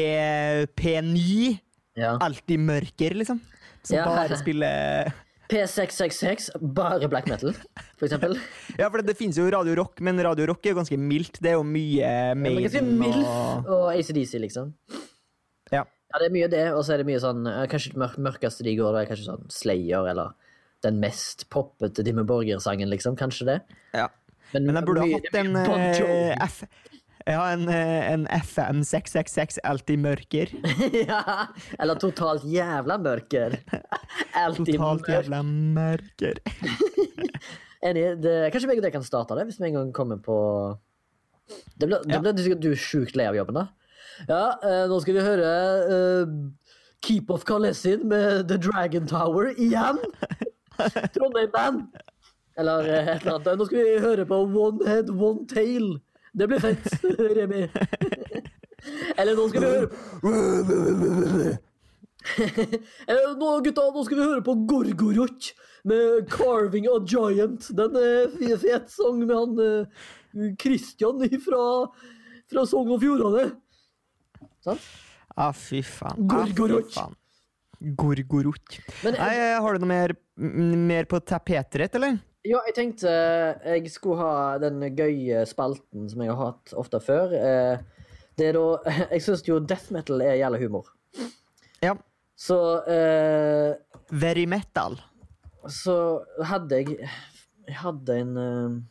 [0.82, 1.54] P9,
[2.00, 2.16] ja.
[2.22, 3.42] alltid mørker, liksom?
[3.84, 4.06] Som Ja.
[4.08, 5.12] bare spiller
[5.52, 7.54] P666, bare black metal,
[8.00, 8.38] for eksempel.
[8.80, 11.38] Ja, for det, det finnes jo Radio Rock, men Radio Rock er jo ganske mildt.
[11.44, 14.72] Det er jo mye Men Maiden MILF og og ACDC, liksom.
[15.72, 15.84] Ja.
[15.84, 18.18] Ja, det er mye det, og så er det mye sånn eh, Kanskje det mørk,
[18.22, 20.34] mørkeste de går, det er kanskje sånn Slayer, eller
[20.86, 23.16] den mest poppete Dimmu Borger-sangen, liksom.
[23.20, 23.60] Kanskje det.
[23.98, 24.10] ja.
[24.54, 26.36] Men jeg burde ha hatt en, mye
[27.26, 30.52] Eh, ja, en, eh, en FM 666 alltid mørker.
[31.08, 31.48] ja,
[31.80, 33.56] eller totalt jævla mørker.
[34.44, 36.42] Alltid Totalt jævla mørker.
[37.88, 38.04] Enig.
[38.24, 40.36] Det, kanskje meg og deg kan starte det, hvis vi en gang kommer på
[41.80, 42.22] Det blir, Ja.
[42.40, 43.66] sikkert du sjukt lei av jobben, da.
[44.30, 45.50] Ja, eh, nå skal vi høre
[45.96, 46.34] eh,
[47.04, 50.00] Keep Off Kalesin med The Dragon Tower igjen.
[51.16, 51.88] Trondheim Band.
[52.60, 53.60] Eller eh, et eller annet.
[53.60, 55.96] Nå skal vi høre på One Head, One Tail.
[56.34, 56.88] Det blir fett,
[57.38, 57.68] Remi.
[59.18, 59.90] Eller nå skal vi høre
[62.24, 65.50] Eh, Nå, gutta, nå skal vi høre på Gorgorot
[65.90, 67.68] med 'Carving a Giant'.
[67.76, 71.64] Den er f- fet sang med han eh, Christian fra,
[72.52, 73.50] fra Sogn og Fjordane.
[74.64, 74.80] Sant?
[75.36, 76.24] Ah, fy faen.
[76.32, 76.54] Ah, fy
[76.96, 77.16] faen.
[78.00, 78.80] Gorgoroth.
[79.04, 80.14] Men Nei, eh, har du noe mer,
[80.88, 82.22] mer på tapetet ditt, eller?
[82.44, 87.00] Ja, jeg tenkte eh, jeg skulle ha den gøye spalten som jeg har hatt ofte
[87.04, 87.34] før.
[87.38, 87.78] Eh,
[88.38, 90.88] Det er da Jeg syns jo death metal er jævla humor.
[91.84, 91.94] Ja.
[92.36, 92.58] Så
[92.90, 93.76] eh,
[94.10, 94.98] Very metal.
[95.70, 96.98] så hadde jeg
[97.68, 98.82] Jeg hadde en uh,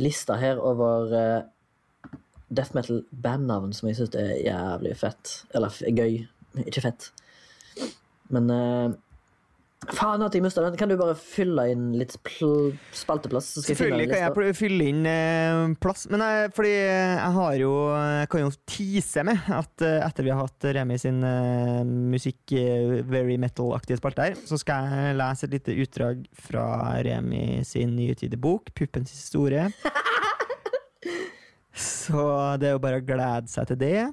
[0.00, 1.42] liste her over uh,
[2.48, 5.34] death metal bandnavn som jeg syns er jævlig fett.
[5.52, 6.22] Eller gøy.
[6.64, 7.10] Ikke fett.
[8.32, 8.94] Men eh,
[9.86, 10.74] Faen at jeg mista den.
[10.76, 13.52] Kan du bare fylle inn litt spalteplass?
[13.62, 18.42] Selvfølgelig kan jeg fylle inn eh, plass, men jeg, fordi jeg har jo Jeg kan
[18.42, 22.42] jo tease med at eh, etter vi har hatt Remi sin eh, musikk,
[23.08, 26.66] very metal-aktige spalte her, så skal jeg lese et lite utdrag fra
[27.06, 29.70] Remi sin nyutgitte bok, 'Puppens historie'.
[31.78, 32.22] Så
[32.58, 34.08] det er jo bare å glede seg til det.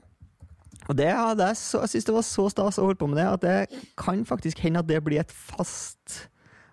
[0.90, 3.18] Og det hadde jeg så, jeg synes det var så stas å holde på med
[3.18, 6.28] det, at det kan faktisk hende at det blir et fast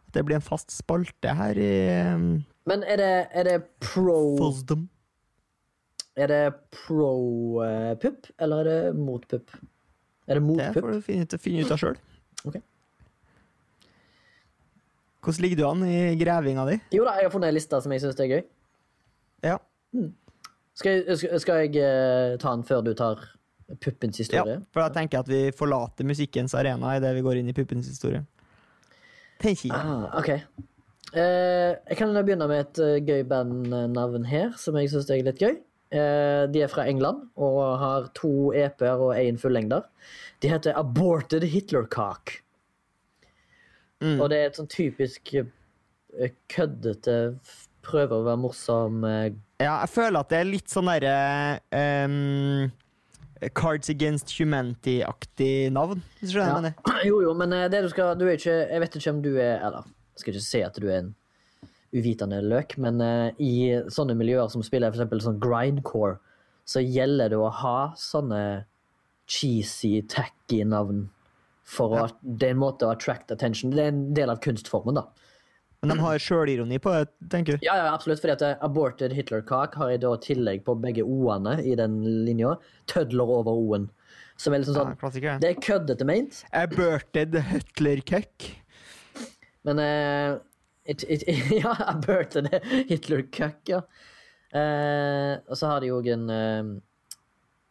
[0.08, 2.26] At det blir en fast spalte her i eh,
[2.68, 4.88] Men er det, er det pro Fosdom.
[6.14, 6.42] Er det
[6.76, 9.54] pro-pupp, eller er det mot-pupp?
[10.28, 10.74] Er det Det mot-pupp?
[10.84, 11.96] får du finne ut, finne ut av sjøl.
[12.44, 12.60] Okay.
[15.24, 16.76] Hvordan ligger du an i grevinga di?
[16.98, 18.42] Jo da, jeg har funnet en liste som jeg syns er gøy.
[19.46, 19.56] Ja.
[20.76, 23.22] Skal jeg, skal- skal jeg eh, ta den før du tar
[23.80, 24.58] puppens historie?
[24.58, 27.56] ja, for da tenker jeg at vi forlater musikkens arena idet vi går inn i
[27.56, 28.24] puppens historie.
[29.42, 29.76] Tenker jeg.
[29.76, 30.30] Ah, ok.
[31.12, 35.42] Eh, jeg kan begynne med et eh, gøy bandnavn her, som jeg syns er litt
[35.42, 35.58] gøy.
[35.92, 39.84] Eh, de er fra England og har to EP-er og én fullengder.
[40.40, 42.38] De heter Aborted Hitlercock.
[44.02, 44.16] Mm.
[44.18, 47.18] Og det er et sånn typisk eh, køddete
[47.82, 51.14] Prøver å være morsom eh, Ja, jeg føler at det er litt sånn derre
[51.74, 52.72] ehm,
[53.54, 56.54] Cards Against Humanity-aktig navn, hvis du skjønner ja.
[56.54, 57.00] jeg mener.
[57.08, 59.32] Jo, jo, men eh, det du skal Du er ikke Jeg vet ikke om du
[59.34, 61.14] er Eller, jeg skal ikke si at du er en
[61.92, 66.14] uvitende løk, men uh, i sånne miljøer som spiller eksempel sånn grindcore,
[66.64, 68.38] så gjelder det å ha sånne
[69.28, 71.10] cheesy, tacky navn.
[71.68, 72.06] For Ja.
[72.06, 75.04] å, det er en måte å attract attention Det er en del av kunstformen, da.
[75.82, 77.64] Men de har sjølironi på det, tenker du?
[77.66, 81.56] Ja, ja, absolutt, fordi at eh, Aborted Hitler-kak har jeg da tillegg på begge O-ene
[81.66, 82.52] i den linja.
[82.90, 83.88] Tødler over O-en.
[84.38, 85.50] Som er liksom sånn ja, det.
[85.50, 86.44] Er køddete meint.
[86.54, 88.46] Aborted Hitler-cuck.
[89.66, 90.38] men eh,
[90.86, 91.26] it, it,
[91.64, 92.46] Ja, Aborted
[92.86, 93.82] Hitler-cock, ja.
[94.54, 96.72] Eh, og så har de òg en eh,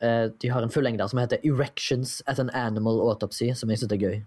[0.04, 3.96] eh, De har en fullengder som heter Erections at an Animal Autopsy, som jeg syns
[3.96, 4.24] er gøy.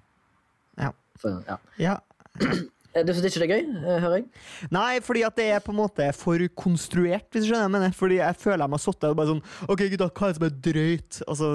[0.80, 0.94] Ja.
[1.20, 1.60] For, ja.
[1.76, 1.98] ja.
[2.94, 4.26] Eh, Du syns ikke det er gøy, eh, hører jeg?
[4.70, 7.94] Nei, fordi at det er på en måte for konstruert, hvis du skjønner jeg mener.
[7.98, 10.38] Fordi jeg føler jeg meg satt der og bare sånn Ok, gutta, hva er det
[10.38, 11.20] som er drøyt?
[11.26, 11.50] Altså,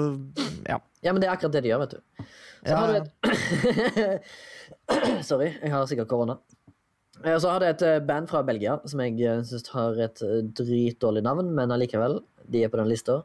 [0.68, 0.78] ja.
[1.02, 2.24] Ja, men det er akkurat det de gjør, vet du.
[2.60, 4.22] Så Ja, har du et
[5.30, 6.36] Sorry, jeg har sikkert korona.
[7.24, 9.16] Eh, Så har det et band fra Belgia som jeg
[9.48, 10.20] syns har et
[10.56, 12.20] dritdårlig navn, men allikevel,
[12.50, 13.22] de er på den lista.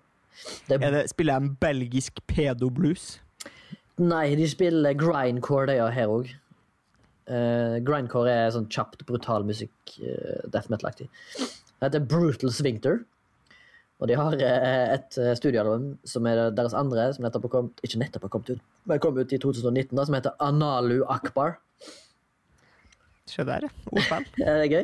[0.68, 3.20] Det er, det, spiller de belgisk pedoblues?
[3.98, 6.34] nei, de spiller grindcore, de her òg.
[7.26, 9.74] Uh, grindcore er sånn kjapt, brutal musikk.
[9.98, 11.08] Uh, death metal-aktig.
[11.40, 13.00] Det heter Brutal Sphincter.
[14.04, 18.28] Og de har uh, et studioalbum som er deres andre, som nettopp kommet Ikke nettopp
[18.28, 21.58] har kommet ut, men kom ut i 2019, da, som heter Analu Akbar.
[23.26, 24.22] Se der, ja.
[24.38, 24.84] det Er gøy?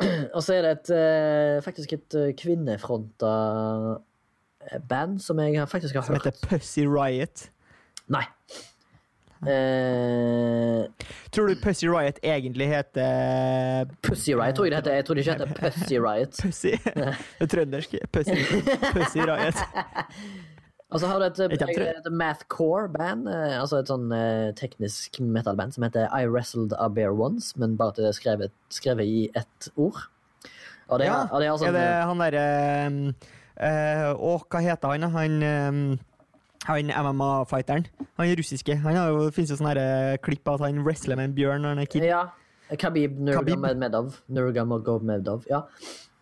[0.36, 0.92] Og så er det et,
[1.66, 3.32] faktisk et kvinnefronta
[4.88, 6.28] band som jeg faktisk har Som hørt.
[6.30, 7.48] heter Pussy Riot.
[8.12, 8.24] Nei.
[9.48, 10.84] Eh,
[11.32, 14.94] Tror du Pussy Riot egentlig heter Pussy Riot, tror jeg det heter.
[14.98, 16.40] Jeg trodde ikke heter Pussy Riot.
[16.44, 16.72] Pussy?
[16.84, 17.94] Det er trøndersk.
[18.12, 18.36] Pussy,
[18.92, 19.62] Pussy Riot.
[20.90, 25.76] Og så har du et, jeg et Mathcore-band, eh, altså et sånn uh, teknisk metal-band
[25.76, 29.22] som heter I Wrestled a Bear Once, men bare at det er skrevet, skrevet i
[29.38, 30.02] ett ord.
[30.90, 32.46] Og det, Ja, og det er altså Er det han derre
[33.62, 35.04] uh, Å, hva heter han?
[35.06, 35.10] da?
[35.14, 36.00] Han
[36.68, 37.86] han MMA-fighteren.
[38.18, 38.76] Han er russiske.
[38.82, 41.62] Han har jo, finnes jo sånne eh, klipp av at han wrestler med en bjørn
[41.64, 42.04] når han er kid.
[42.04, 42.22] Ja.
[42.78, 44.20] Khabib Nurgamedov.
[44.30, 45.46] Nurmagomedov.
[45.50, 45.64] Ja.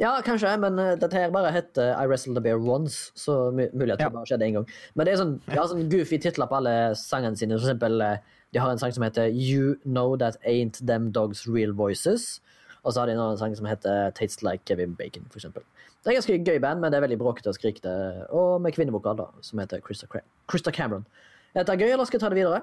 [0.01, 3.93] ja, kanskje, men eh, dette her bare heter I Wrestled a Bear Once, så mulig
[3.93, 4.11] at det Ja.
[4.15, 4.67] bare skjedde én gang.
[4.95, 7.59] Men det er sånn, de har sånn goofy titler på alle sangene sine.
[7.59, 8.19] For eksempel, eh,
[8.55, 12.41] de har en sang som heter You Know That Ain't Them Dogs Real Voices.
[12.85, 15.63] Og så har de en annen sang som heter Tastes Like Kevin Bacon, for eksempel.
[16.05, 17.93] Det er ganske gøy band, men det er veldig bråkete og skrikete.
[18.31, 21.07] Og med kvinnevokal, da, som heter Krista Cameron.
[21.55, 22.61] Er dette gøy, eller skal jeg ta det videre?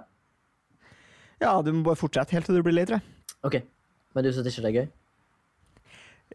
[1.43, 3.33] Ja, du må bare fortsette helt til du blir lei, tror jeg.
[3.45, 3.57] Ok,
[4.15, 4.87] Men du syns ikke det er gøy?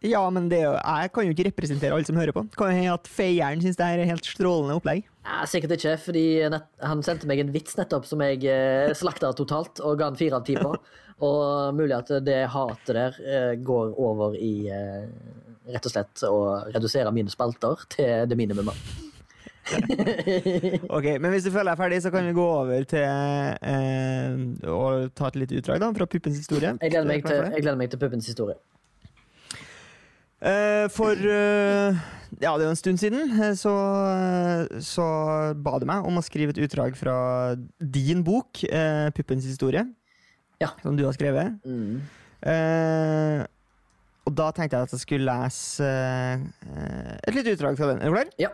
[0.06, 2.44] Ja, men det jeg kan jo ikke representere alle som hører på.
[2.56, 5.08] Kan jo hende at feieren syns det her er helt strålende opplegg.
[5.26, 9.32] Ja, sikkert ikke, fordi nett, han sendte meg en vits nettopp som jeg eh, slakta
[9.36, 10.74] totalt og ga han fire av ti på.
[11.20, 16.40] Og mulig at det hatet der eh, går over i eh, rett og slett å
[16.72, 18.76] redusere mine spalter til det minimumet.
[20.90, 24.80] Ok, Men hvis du føler deg ferdig, så kan vi gå over til eh, å
[25.14, 26.72] ta et lite utdrag da, fra Puppens historie.
[26.80, 28.56] Jeg gleder meg til, jeg gleder meg til puppens historie.
[30.40, 32.00] Eh, for eh,
[32.40, 33.74] ja, det er jo en stund siden, eh, så,
[34.82, 35.06] så
[35.60, 37.16] ba du meg om å skrive et utdrag fra
[37.78, 39.84] din bok, eh, 'Puppens historie',
[40.60, 40.72] Ja.
[40.82, 41.60] som du har skrevet.
[41.64, 42.00] Mm.
[44.30, 47.98] Og da tenkte jeg at jeg skulle lese uh, et lite utdrag fra den.
[47.98, 48.28] Er du klar?
[48.38, 48.50] Ja.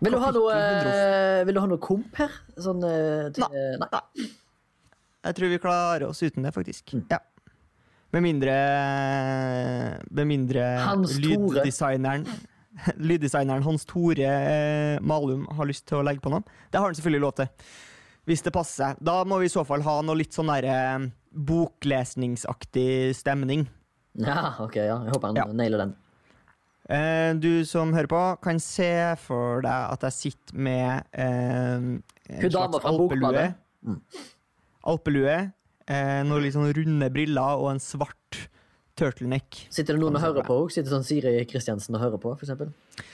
[0.00, 0.92] Vil du, ha noe, 100.
[0.96, 2.38] eh, vil du ha noe komp her?
[2.56, 3.44] Sånn uh, til,
[3.82, 4.30] Nei.
[5.28, 6.94] Jeg tror vi klarer oss uten det, faktisk.
[6.96, 7.04] Mm.
[7.12, 7.20] Ja.
[8.16, 8.54] Med mindre
[10.08, 10.64] Med mindre
[11.20, 12.24] lyddesigneren
[13.10, 14.32] Lyddesigneren Hans Tore
[15.04, 16.42] Malum har lyst til å legge på noe.
[16.72, 17.52] Det har han selvfølgelig lov til.
[18.30, 18.96] Hvis det passer.
[19.04, 20.80] Da må vi i så fall ha noe litt sånn derre
[21.34, 23.66] boklesningsaktig stemning.
[24.18, 24.96] Ja, ok, ja.
[25.04, 25.44] Jeg håper han Ja.
[25.52, 25.96] nailer den.
[26.90, 32.02] Eh, du som hører på, kan se for deg at jeg sitter med eh, en
[32.50, 33.54] slags alpelue.
[33.86, 34.00] Mm.
[34.90, 35.52] Alpelue.
[35.86, 38.48] Eh, noen litt sånn runde briller og en svart
[38.98, 39.66] turtleneck.
[39.70, 40.70] Sitter det noen og hører på òg?
[40.74, 42.72] Sitter sånn Siri Kristiansen og hører på, for eksempel?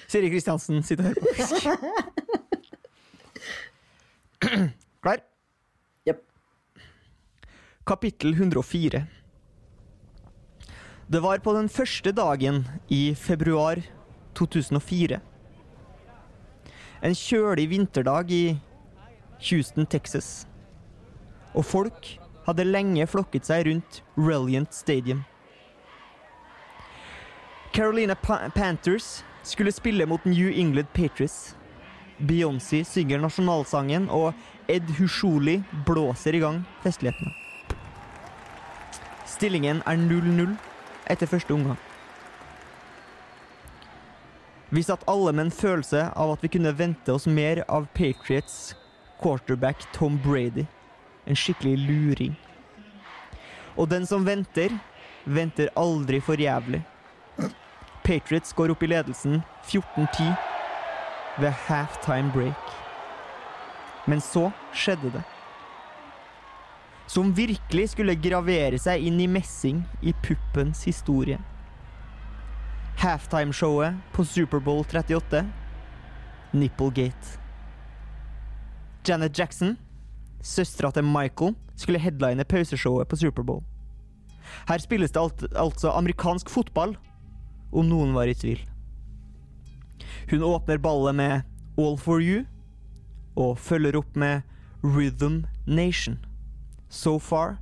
[0.09, 1.29] Siri Kristiansen sitter og hører på.
[5.05, 5.21] Klar?
[7.87, 9.07] Kapittel 104.
[11.07, 13.79] Det var på den første dagen i februar
[14.35, 15.21] 2004.
[17.07, 18.41] En kjølig vinterdag i
[19.53, 20.49] Houston, Texas.
[21.55, 22.11] Og folk
[22.49, 25.23] hadde lenge flokket seg rundt Reliant Stadium.
[27.71, 31.55] Carolina pa Panthers skulle spille mot New England Patriots.
[32.19, 34.33] Beyoncé synger nasjonalsangen, og
[34.67, 37.46] Ed Husholi blåser i gang festlighetene.
[39.37, 40.55] Stillingen er 0-0
[41.13, 41.77] etter første omgang.
[44.73, 48.75] Vi satt alle med en følelse av at vi kunne vente oss mer av Patriots
[49.21, 50.65] quarterback Tom Brady.
[51.27, 52.35] En skikkelig luring.
[53.77, 54.73] Og den som venter,
[55.25, 56.81] venter aldri for jævlig.
[58.07, 60.33] Patriots går opp i ledelsen 14-10
[61.45, 62.77] ved halftime break.
[64.07, 65.27] Men så skjedde det.
[67.07, 71.39] Som virkelig skulle gravere seg inn i messing i puppens historie.
[72.99, 75.45] Halftimeshowet på Superbowl 38.
[76.57, 77.39] Nipplegate.
[79.07, 79.77] Janet Jackson,
[80.43, 83.63] søstera til Michael, skulle headline pauseshowet på Superbowl.
[84.69, 86.97] Her spilles det alt, altså amerikansk fotball,
[87.73, 88.63] om noen var i tvil.
[90.31, 91.43] Hun åpner ballet med
[91.79, 92.45] All for you,
[93.37, 94.43] og følger opp med
[94.83, 96.19] Rhythm Nation.
[96.97, 97.59] So far,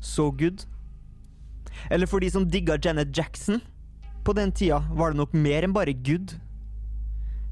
[0.00, 0.62] so good.
[1.90, 3.60] Eller for de som digga Janet Jackson,
[4.24, 6.36] på den tida var det nok mer enn bare good.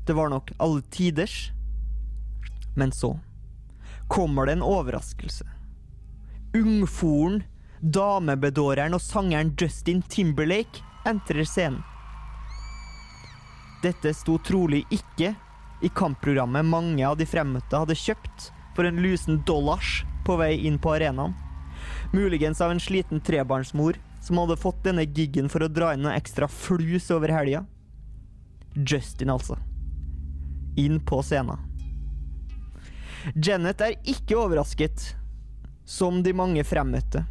[0.07, 1.51] Det var nok alle tiders.
[2.77, 3.17] Men så
[4.09, 5.49] kommer det en overraskelse.
[6.55, 7.43] Ungforen,
[7.81, 11.83] damebedåreren og sangeren Justin Timberlake entrer scenen.
[13.83, 15.35] Dette sto trolig ikke
[15.83, 20.81] i kampprogrammet mange av de fremmøtte hadde kjøpt for en lusen dollars på vei inn
[20.83, 21.35] på arenaen.
[22.13, 26.17] Muligens av en sliten trebarnsmor som hadde fått denne giggen for å dra inn noe
[26.19, 27.63] ekstra flus over helga.
[28.75, 29.59] Justin, altså.
[30.77, 31.63] Inn på scenen.
[33.35, 35.15] Janet er ikke overrasket,
[35.87, 37.25] som de mange fremmøtte.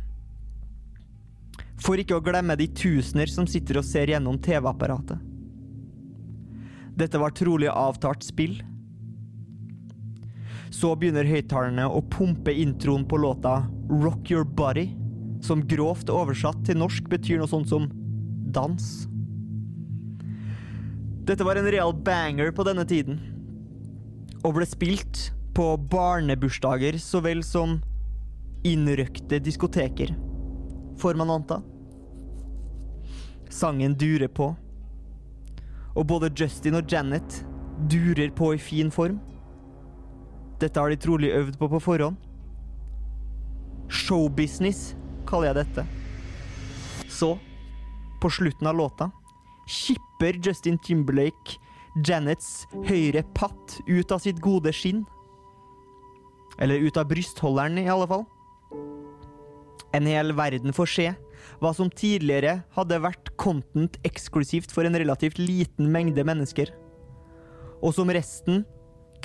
[1.83, 5.19] For ikke å glemme de tusener som sitter og ser gjennom TV-apparatet.
[6.95, 8.61] Dette var trolig avtalt spill.
[10.75, 14.89] Så begynner høyttalerne å pumpe introen på låta Rock Your Body,
[15.45, 17.85] som grovt oversatt til norsk betyr noe sånt som
[18.55, 18.89] dans.
[21.25, 23.21] Dette var en real banger på denne tiden,
[24.43, 27.79] og ble spilt på barnebursdager så vel som
[28.67, 30.11] innrøkte diskoteker,
[30.99, 31.61] får man anta.
[33.53, 34.51] Sangen durer på,
[35.95, 37.39] og både Justin og Janet
[37.87, 39.21] durer på i fin form.
[40.59, 42.15] Dette har de trolig øvd på på forhånd.
[43.91, 44.95] Showbusiness
[45.27, 45.85] kaller jeg dette.
[47.11, 47.35] Så,
[48.21, 49.09] på slutten av låta,
[49.67, 51.59] kipper Justin Timberlake
[52.07, 55.05] Janets høyre patt ut av sitt gode skinn.
[56.59, 58.25] Eller ut av brystholderen, i alle fall.
[59.95, 61.07] En hel verden får se
[61.61, 66.71] hva som tidligere hadde vært content eksklusivt for en relativt liten mengde mennesker,
[67.79, 68.63] og som resten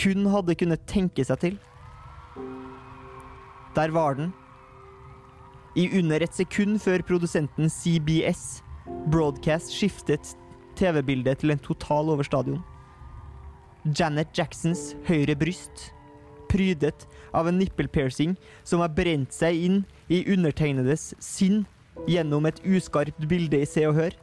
[0.01, 1.59] kun hadde kunnet tenke seg til.
[3.76, 4.32] Der var den.
[5.78, 8.62] I under et sekund før produsenten CBS
[9.12, 10.32] Broadcast skiftet
[10.78, 12.62] TV-bildet til en total over stadion.
[13.86, 15.92] Janet Jacksons høyre bryst,
[16.51, 18.34] prydet av en nippelpiercing
[18.66, 19.78] som har brent seg inn
[20.11, 21.62] i undertegnedes sinn
[22.11, 24.18] gjennom et uskarpt bilde i Se og Hør,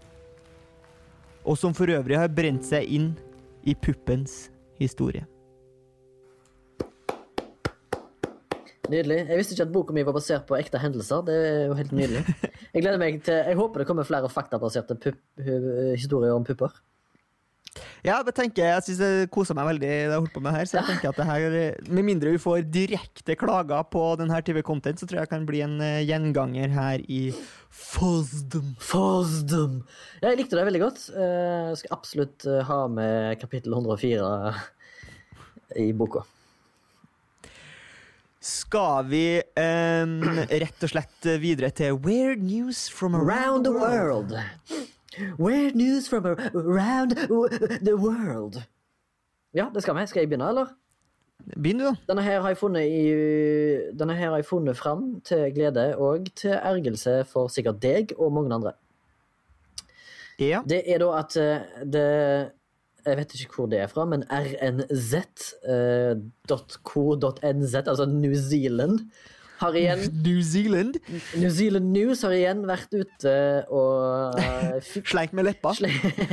[1.48, 3.14] og som for øvrig har brent seg inn
[3.64, 4.50] i puppens
[4.82, 5.24] historie.
[8.92, 9.22] Nydelig.
[9.28, 11.24] Jeg visste ikke at boka mi var basert på ekte hendelser.
[11.28, 12.26] Det er jo helt nydelig.
[12.74, 14.98] Jeg gleder meg til, jeg håper det kommer flere faktabaserte
[15.98, 16.76] historier om pupper.
[18.06, 20.70] Ja, jeg tenker, jeg synes jeg koser meg veldig da jeg holdt på med her.
[20.70, 21.58] Så jeg tenker at det her,
[21.90, 25.48] Med mindre vi får direkte klager på denne TV Content, så tror jeg det kan
[25.50, 27.22] bli en uh, gjenganger her i
[27.70, 28.74] Fosdom.
[28.82, 29.82] Fosdom.
[30.22, 31.04] Ja, jeg likte det veldig godt.
[31.14, 34.32] Jeg skal absolutt uh, ha med kapittel 104
[35.84, 36.26] i boka.
[38.48, 40.22] Skal vi um,
[40.64, 44.32] rett og slett videre til Weird news from around the world?
[45.36, 47.18] Weird news from around
[47.84, 48.62] the world.
[49.54, 50.06] Ja, det skal vi.
[50.08, 50.72] Skal jeg begynne, eller?
[51.56, 51.94] Begynn, du, da.
[52.08, 53.12] Denne her har jeg funnet, i,
[54.00, 58.32] denne her har jeg funnet fram til glede og til ergelse for sikkert deg og
[58.32, 58.78] mange andre.
[60.40, 60.62] Ja.
[60.64, 62.08] Det er da at eh, det
[63.08, 64.94] Jeg vet ikke hvor det er fra, men rnz.co.nz,
[67.74, 69.00] eh, altså New Zealand,
[69.58, 70.98] har igjen New Zealand?
[71.36, 73.34] New Zealand News har igjen vært ute
[73.74, 74.78] og uh,
[75.12, 75.74] Slengt med leppa?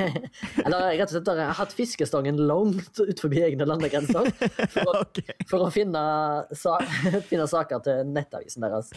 [0.64, 4.28] Eller rett og slett har hatt fiskestangen langt ut forbi egne landegrenser
[4.74, 5.38] for å, okay.
[5.48, 6.04] for å finne,
[6.56, 6.76] sa,
[7.30, 8.92] finne, saker til nettavisen deres.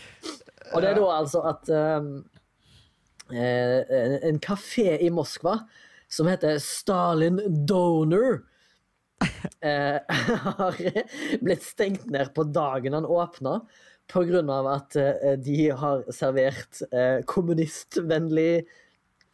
[0.73, 2.11] Og det er da altså at um,
[3.31, 5.61] en kafé i Moskva
[6.09, 8.43] som heter Stalin Donor
[10.57, 10.77] har
[11.41, 13.61] blitt stengt ned på dagen han åpna
[14.07, 14.41] pga.
[14.71, 18.65] at eh, de har servert eh, kommunistvennlig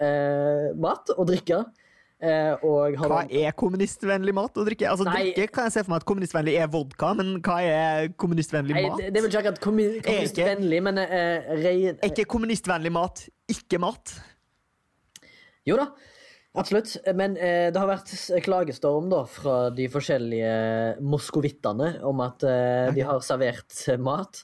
[0.01, 1.63] uh, mat og drikke.
[2.23, 4.87] hva er kommunistvennlig mat og drikke?
[4.89, 8.07] Altså, nei, drikke kan jeg se for meg at kommunistvennlig er vodka, men hva er
[8.15, 9.01] kommunistvennlig mat?
[9.01, 11.99] Nei, det er vel ikke akkurat kommunistvennlig, men rein...
[11.99, 14.15] Er ikke kommunistvennlig mat ikke mat?
[15.67, 15.91] Jo da.
[16.53, 16.95] Absolutt.
[17.17, 18.11] Men eh, det har vært
[18.45, 24.43] klagestorm da, fra de forskjellige moskovittene om at eh, de har servert mat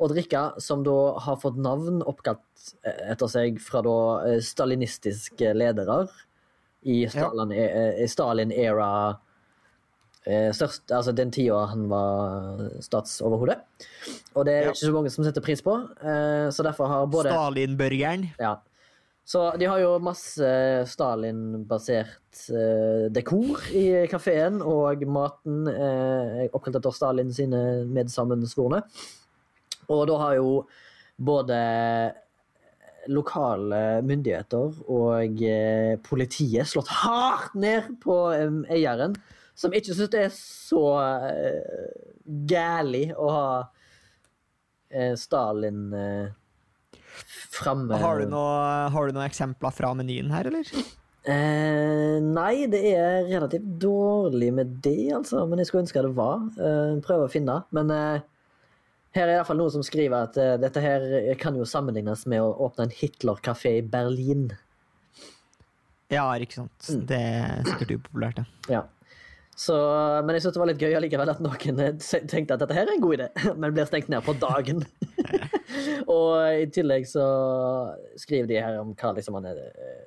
[0.00, 2.40] og drikke som da har fått navn oppkalt
[2.84, 3.96] etter seg fra da
[4.30, 6.06] eh, stalinistiske ledere
[6.88, 8.08] i Stalin-era.
[8.08, 8.54] Stalin
[10.56, 13.56] størst, altså den tida han var statsoverhode.
[14.36, 15.76] Og det er ikke så mange som setter pris på.
[16.00, 18.56] Eh, så derfor har både Stalin-børgeren Ja.
[19.30, 20.46] Så de har jo masse
[20.90, 28.80] Stalin-basert eh, dekor i kafeen, og maten er oppkalt etter Stalin sine medsammensvorne.
[29.86, 30.56] Og da har jo
[31.20, 31.60] både
[33.10, 39.14] lokale myndigheter og eh, politiet slått hardt ned på eh, eieren,
[39.54, 41.94] som ikke syns det er så eh,
[42.50, 43.48] gærlig å ha
[44.90, 46.28] eh, Stalin eh,
[48.00, 50.70] Har du, noe, har du noen eksempler fra menyen her, eller?
[51.28, 55.44] Eh, nei, det er relativt dårlig med det, altså.
[55.48, 56.46] Men jeg skulle ønske det var.
[56.56, 57.60] Eh, prøve å finne.
[57.76, 58.22] Men eh,
[59.16, 61.04] her er iallfall noen som skriver at eh, dette her
[61.40, 64.48] kan jo sammenlignes med å åpne en Hitler-kafé i Berlin.
[66.10, 66.88] Ja, ikke sant.
[66.88, 67.04] Mm.
[67.10, 68.86] Det er sikkert upopulært, ja.
[69.60, 69.74] Så,
[70.24, 71.96] men jeg synes det var litt gøy allikevel at noen eh,
[72.30, 73.28] tenkte at dette her er en god idé,
[73.60, 74.86] men blir stengt ned på dagen.
[76.16, 77.26] og i tillegg så
[78.20, 80.06] skriver de her om hva liksom han er eh,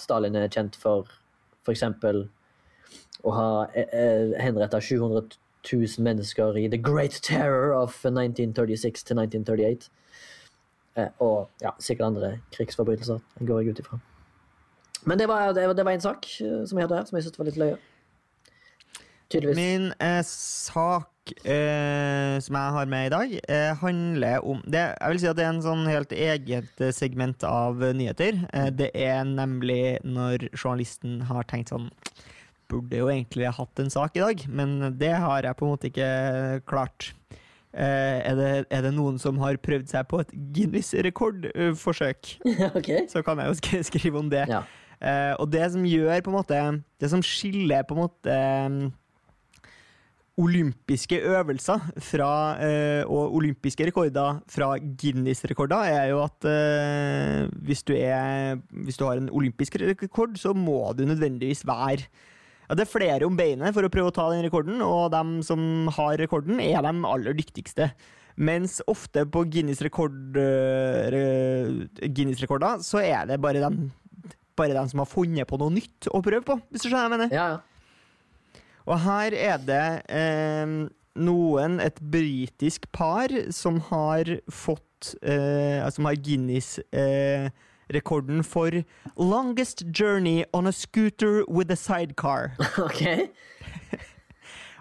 [0.00, 1.08] Stalin er kjent for
[1.68, 2.24] eksempel
[3.26, 5.36] å ha henrettet 700
[5.72, 9.90] 000 mennesker i The Great Terror of 1936 til 1938.
[10.96, 13.98] Eh, og ja, sikkert andre krigsforbrytelser, går jeg ut ifra.
[15.04, 17.50] Men det var, det, en sak eh, som jeg hadde her, som jeg syntes var
[17.50, 17.76] litt løye.
[19.28, 19.56] Tydeligvis.
[19.56, 25.10] Min eh, sak eh, som jeg har med i dag, eh, handler om det, Jeg
[25.10, 28.40] vil si at det er en sånn helt eget eh, segment av eh, nyheter.
[28.52, 31.90] Eh, det er nemlig når journalisten har tenkt sånn
[32.68, 35.70] Burde jo egentlig ha hatt en sak i dag, men det har jeg på en
[35.72, 36.08] måte ikke
[36.68, 37.14] klart.
[37.72, 42.34] Er, det, er det noen som har prøvd seg på et Guinness-rekordforsøk,
[42.76, 43.06] okay.
[43.08, 44.44] så kan jeg jo skrive om det.
[44.52, 44.60] Ja.
[45.40, 46.60] Og det som gjør på en måte
[46.98, 48.36] Det som skiller på en måte
[50.38, 52.28] olympiske øvelser fra,
[52.62, 59.04] eh, og olympiske rekorder fra Guinness-rekorder, er jo at eh, hvis, du er, hvis du
[59.08, 62.04] har en olympisk rekord, så må du nødvendigvis være
[62.68, 65.42] ja, Det er flere om beinet for å prøve å ta den rekorden, og de
[65.46, 67.90] som har rekorden, er de aller dyktigste.
[68.38, 73.88] Mens ofte på eh, re- Guinness-rekorder så er det bare de,
[74.58, 77.14] bare de som har funnet på noe nytt å prøve på, hvis du skjønner jeg
[77.16, 77.34] mener.
[77.34, 77.58] Ja, ja.
[78.88, 80.88] Og her er det eh,
[81.20, 84.84] noen, et britisk par, som har fått
[85.22, 88.70] eh, Som har Guinness-rekorden for
[89.16, 92.50] longest journey on a scooter with a sidecar.
[92.78, 93.02] Ok.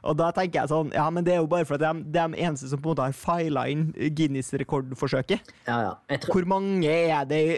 [0.08, 2.20] Og da tenker jeg sånn, ja, men det er jo bare for at de, de
[2.22, 5.40] er de eneste som på en måte har fila inn Guinness-rekordforsøket.
[5.68, 5.94] Ja, ja.
[6.24, 7.50] Tror Hvor mange er det i,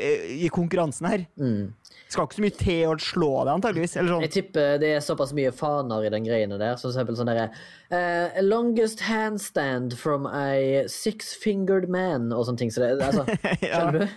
[0.48, 1.22] i konkurransen her?
[1.38, 1.74] mm.
[2.10, 3.92] Skal ikke så mye til å slå det, antageligvis.
[4.02, 4.24] Eller sånn.
[4.26, 6.80] Jeg tipper det er såpass mye faner i den greiene der.
[6.82, 7.52] Som eksempel sånn derre
[7.94, 12.74] uh, Longest handstand from a six-fingered man, og sånne ting.
[12.74, 13.28] Så det, altså,
[13.70, 13.84] Ja.
[13.94, 14.08] du?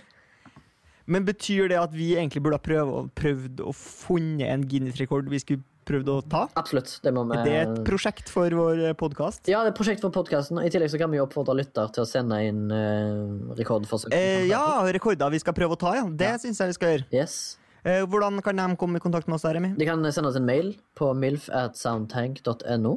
[1.05, 5.41] Men betyr det at vi egentlig burde ha prøvd, prøvd å funne en Guinness-rekord vi
[5.43, 6.45] skulle prøvd å ta?
[6.57, 6.93] Absolutt.
[7.03, 9.49] Det må vi Er det et prosjekt for vår podkast?
[9.51, 10.61] Ja, det er et prosjekt for podkasten.
[10.63, 14.15] I tillegg så kan vi oppfordre lytter til å sende inn uh, rekordforsøk.
[14.15, 14.63] Eh, ja,
[14.95, 16.05] rekorder vi skal prøve å ta, ja.
[16.07, 16.39] Det Ja.
[16.39, 17.09] synes jeg vi skal gjøre.
[17.11, 17.35] Yes.
[17.83, 19.73] Eh, hvordan kan de komme i kontakt med oss, Remi?
[19.75, 22.93] De kan sende oss en mail på milfatsoundtank.no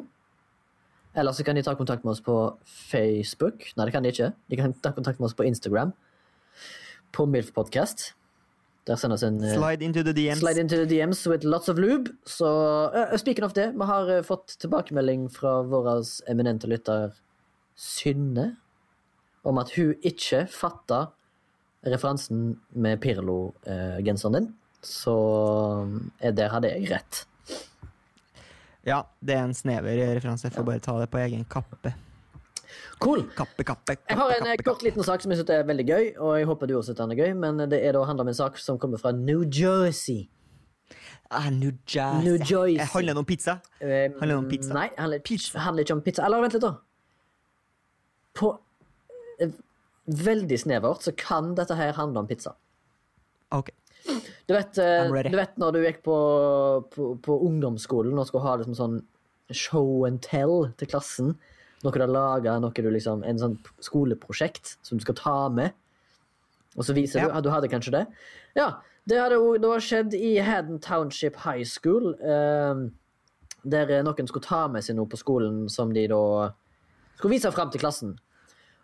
[1.16, 3.72] Eller så kan de ta kontakt med oss på Facebook.
[3.76, 4.32] Nei, det kan de ikke.
[4.50, 5.90] De kan ta kontakt med oss på Instagram.
[7.12, 8.12] På Milf Podcast.
[8.86, 10.38] Der sendes en eh, Slide into the DMs.
[10.38, 12.12] Slide into the DMs with lots of lube.
[12.26, 12.46] Så
[12.94, 17.16] uh, Speaking of det, vi har uh, fått tilbakemelding fra vår eminente lytter
[17.74, 18.56] Synne
[19.42, 21.08] om at hun ikke fatta
[21.86, 24.48] referansen med Pirlo-genseren din.
[24.86, 25.16] Så
[26.22, 27.24] eh, der hadde jeg rett.
[28.86, 30.46] Ja, det er en snever referanse.
[30.46, 31.92] Jeg får bare ta det på egen kappe.
[33.02, 33.26] Cool.
[33.36, 35.84] Kappe, kappe, kappe, Jeg har en eh, kort liten sak som jeg synes er veldig
[35.88, 38.24] gøy, og jeg håper du også synes den er gøy, men det er da handler
[38.24, 40.28] om en sak som kommer fra New Jersey.
[41.28, 42.22] Ah, New Jersey.
[42.24, 42.76] New Jersey.
[42.78, 43.58] Jeg Handler det om pizza?
[43.80, 44.72] Eh, Handler det om pizza?
[44.74, 46.24] Nei, handler, handler ikke om pizza.
[46.24, 46.72] Eller vent litt, da.
[48.38, 48.52] På
[49.42, 49.50] eh,
[50.06, 52.54] veldig snevert så kan dette her handle om pizza.
[53.50, 53.74] Ok.
[54.46, 56.16] Du vet, eh, du vet når du gikk på,
[56.94, 58.96] på, på ungdomsskolen og skulle ha liksom sånn
[59.54, 61.32] show and tell til klassen.
[61.84, 65.74] Noe du har laga, liksom, en sånn skoleprosjekt som du skal ta med.
[66.76, 67.28] Og så viser Ja.
[67.40, 68.06] du du hadde kanskje det.
[68.56, 72.14] Ja, det hadde det var skjedd i Haddon Township High School.
[72.20, 72.88] Eh,
[73.66, 76.52] der noen skulle ta med seg noe på skolen som de da
[77.16, 78.18] skulle vise fram til klassen.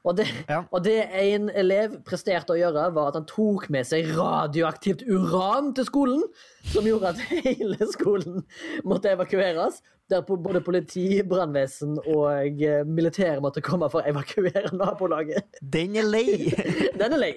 [0.04, 0.64] Og det, Ja.
[0.74, 5.72] og det en elev presterte å gjøre, var at han tok med seg radioaktivt uran
[5.78, 6.24] til skolen,
[6.72, 8.40] som gjorde at hele skolen
[8.84, 9.78] måtte evakueres.
[10.10, 15.60] Der både politi, brannvesen og eh, militæret måtte komme for å evakuere nabolaget.
[15.62, 16.50] Den er lei!
[17.00, 17.32] Den er lei.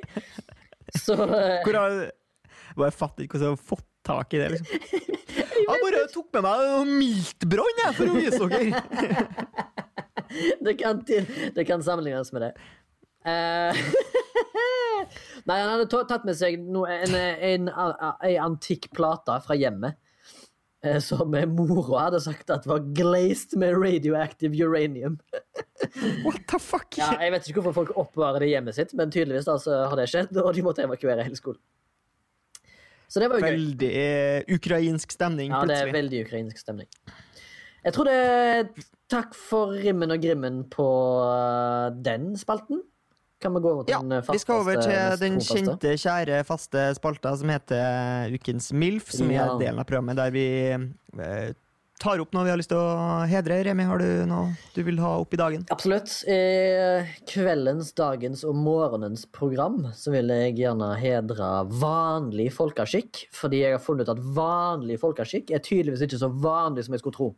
[0.98, 4.50] Så eh, Hvor har Jeg fatter ikke hvordan jeg har fått tak i det.
[4.56, 4.68] liksom.
[5.66, 8.82] Jeg bare tok med meg noe miltbrann for å vise dere.
[10.66, 12.52] det, kan, til- det kan sammenlignes med det.
[13.26, 13.74] Uh,
[15.50, 19.98] Nei, han hadde tatt med seg no, en, en, en, en antikk plate fra hjemmet.
[20.86, 25.20] eh, Som mora hadde sagt at var glazed med radioactive uranium.
[26.26, 26.98] What the fuck?
[26.98, 29.84] Ja, jeg vet ikke hvorfor folk oppbevarer det i hjemmet sitt, men tydeligvis da, så
[29.92, 31.62] har det skjedd, og de måtte evakuere hele skolen.
[33.08, 33.54] Så det var jo gøy.
[33.56, 36.90] Veldig eh, ukrainsk stemning, Ja, det er veldig ukrainsk stemning.
[37.86, 38.68] Jeg tror det er
[39.14, 40.88] takk for rimmen og grimmen på
[41.22, 42.82] uh, den spalten.
[43.42, 46.88] Kan vi gå over til Ja, den vi skal over til den kjente, kjære, faste
[46.98, 49.44] spalta som heter Ukens MILF, som Ja.
[49.52, 51.52] er delen av programmet der vi eh,
[52.02, 53.62] tar opp noe vi har lyst til å hedre.
[53.66, 55.64] Remi, har du noe du vil ha opp i dagen?
[55.74, 56.12] Absolutt.
[56.28, 56.40] I
[57.30, 61.50] kveldens, dagens og morgenens program så vil jeg gjerne hedre
[61.82, 66.86] vanlig folkeskikk, fordi jeg har funnet ut at vanlig folkeskikk er tydeligvis ikke så vanlig
[66.88, 67.30] som jeg skulle tro.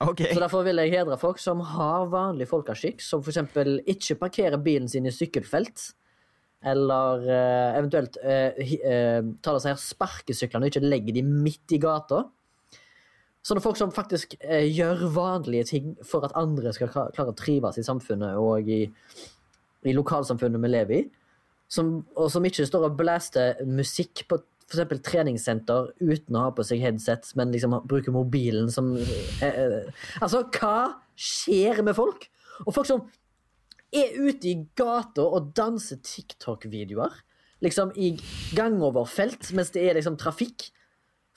[0.00, 0.30] Okay.
[0.32, 3.42] Så Derfor vil jeg hedre folk som har vanlig folkeskikk, som f.eks.
[3.84, 5.90] ikke parkerer bilen sin i sykkelfelt.
[6.70, 11.78] Eller eh, eventuelt eh, hi- eh, tar seg her sparkesyklene ikke legger de midt i
[11.80, 12.22] gata.
[13.46, 17.36] Sånne folk som faktisk eh, gjør vanlige ting for at andre skal kla- klare å
[17.38, 18.82] trives i samfunnet og i,
[19.88, 21.02] i lokalsamfunnet vi lever i.
[21.70, 25.00] Som, og som ikke står og blaster musikk på f.eks.
[25.06, 29.88] treningssenter uten å ha på seg headset, men liksom bruker mobilen som eh, eh,
[30.20, 32.28] Altså, hva skjer med folk?
[32.66, 33.06] Og folk som
[33.90, 37.16] er ute i gata og danser TikTok-videoer.
[37.64, 38.12] Liksom i
[38.56, 40.68] gangoverfelt mens det er liksom trafikk.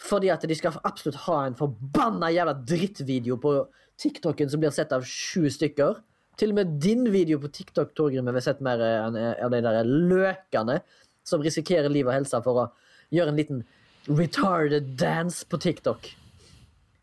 [0.02, 3.54] Fordi at de skal absolutt ha en forbanna jævla drittvideo på
[4.02, 6.02] TikToken som blir sett av sju stykker.
[6.40, 9.54] Til og med din video på TikTok Torgrim, har vi sett mer eh, enn av
[9.54, 10.80] de der løkene
[11.24, 12.68] som risikerer liv og helse for å
[13.14, 13.64] gjøre en liten
[14.10, 16.10] retarded dance på TikTok.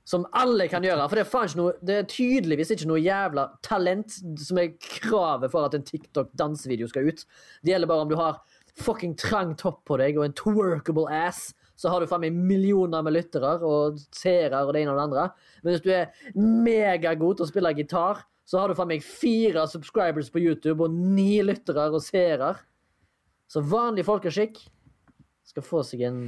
[0.04, 1.06] Som alle kan gjøre.
[1.06, 5.68] For det er, noe, det er tydeligvis ikke noe jævla talent som er kravet for
[5.68, 7.22] at en TikTok-dansevideo skal ut.
[7.62, 8.42] Det gjelder bare om du har
[8.80, 11.52] fucking trang topp på deg og en twerkable ass.
[11.80, 15.06] Så har du faen meg millioner med lyttere og seere og det ene og det
[15.06, 15.28] andre.
[15.62, 19.64] Men hvis du er megagod til å spille gitar, så har du faen meg fire
[19.70, 22.52] subscribers på YouTube og ni lyttere og seere.
[23.50, 24.60] Så vanlig folkeskikk
[25.50, 26.20] skal få seg en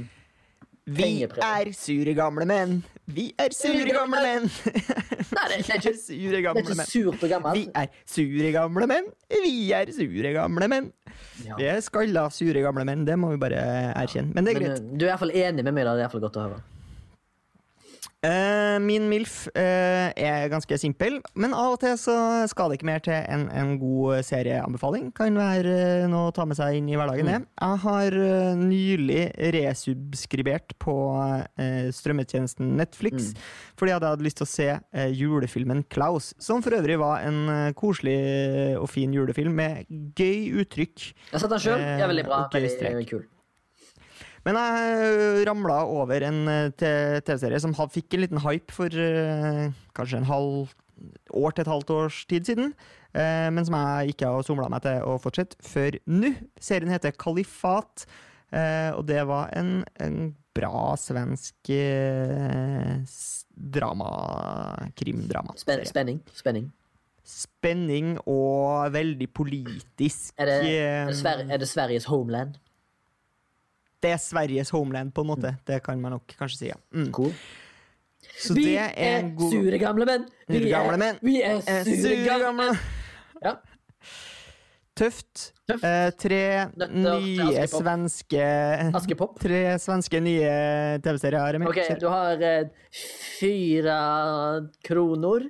[0.83, 2.81] Vi er sure gamle menn.
[3.07, 4.49] Vi er sure gamle menn.
[5.33, 6.89] Nei, det, er ikke, sure gamle menn.
[6.89, 9.07] surt og Vi er sure gamle menn.
[9.31, 10.91] Vi er sure gamle menn.
[11.39, 13.07] Vi er skalla, sure gamle menn.
[13.07, 13.63] Det må vi bare
[13.95, 14.35] erkjenne.
[14.35, 14.83] Men det er greit.
[14.83, 15.87] eh, du er iallfall enig med meg.
[15.87, 16.61] da, Det er i hvert fall godt å høre.
[18.23, 22.15] Eh, min MILF uh, er ganske simpel, men av og til så
[22.47, 25.09] skal det ikke mer til enn en god serieanbefaling.
[25.17, 27.27] Kan være uh, noe å ta med seg inn i hverdagen.
[27.27, 27.41] det.
[27.63, 29.23] Jeg har eh, nylig
[29.55, 30.95] resubskribert på
[31.59, 33.33] eh, strømmetjenesten Netflix,
[33.79, 37.43] fordi jeg hadde lyst til å se eh, julefilmen Klaus, som for øvrig var en
[37.51, 38.17] eh, koselig
[38.79, 41.07] og fin julefilm med gøy uttrykk.
[41.11, 41.79] Jeg har sett den sjøl.
[41.83, 42.43] Eh, veldig bra.
[42.53, 43.23] Veldig, veldig kul.
[44.43, 50.19] Men jeg ramla over en eh, TV-serie som fikk en liten hype for eh, kanskje
[50.19, 50.73] en halv
[51.35, 52.73] år til et halvt års tid siden,
[53.15, 56.33] eh, men som jeg ikke har somla meg til å fortsette før nå.
[56.59, 58.07] Serien heter Kalifat,
[58.53, 60.17] og det var en, en
[60.53, 61.71] bra svensk
[63.73, 64.09] drama,
[64.93, 65.55] krimdrama.
[65.57, 66.19] Spen spenning.
[66.37, 66.67] Spenning.
[67.25, 70.35] Spenning og veldig politisk.
[70.37, 72.59] Er det, er det, Sver er det Sveriges homeland?
[74.03, 75.49] Det er Sveriges homeland, på en måte.
[75.67, 76.77] Det kan man nok kanskje si, ja.
[76.93, 77.09] Mm.
[77.15, 77.33] Cool.
[78.39, 80.25] Så Vi det er, er god sure gamle menn!
[80.47, 81.17] Vi gamle er, menn.
[81.23, 82.77] vi er Eh, sure, sure gamle gamle menn!
[83.43, 83.53] Ja.
[84.95, 85.51] Tøft.
[85.67, 85.83] Tøft.
[85.87, 86.39] Eh, tre
[86.77, 88.43] Nøtter nye svenske
[88.93, 89.39] Askepop.
[89.41, 90.51] Tre svenske nye
[91.03, 91.57] TV-serier.
[91.65, 92.67] Ok, du har eh,
[93.39, 93.97] fire
[94.85, 95.47] kroner.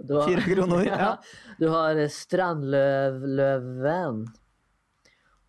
[0.00, 1.16] Du har, Fire kroner, ja.
[1.60, 4.22] Du har Strandløven.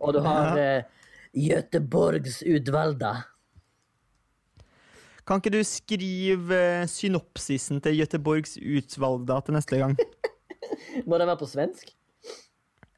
[0.02, 0.64] Og du har Ja.
[0.80, 0.84] eh,
[1.32, 3.12] Göteborgs utvalgte.
[5.28, 9.96] Kan ikke du skrive eh, synopsisen til Göteborgs utvalgda til neste gang?
[11.08, 11.94] Må den være på svensk?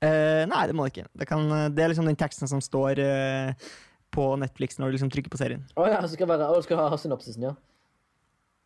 [0.03, 1.09] Eh, nei, det må det ikke.
[1.15, 3.67] Det, kan, det er liksom den teksten som står eh,
[4.11, 5.63] på Netflix når du liksom trykker på serien.
[5.79, 7.53] Å ja, så skal, være, skal ha synopsisen, ja.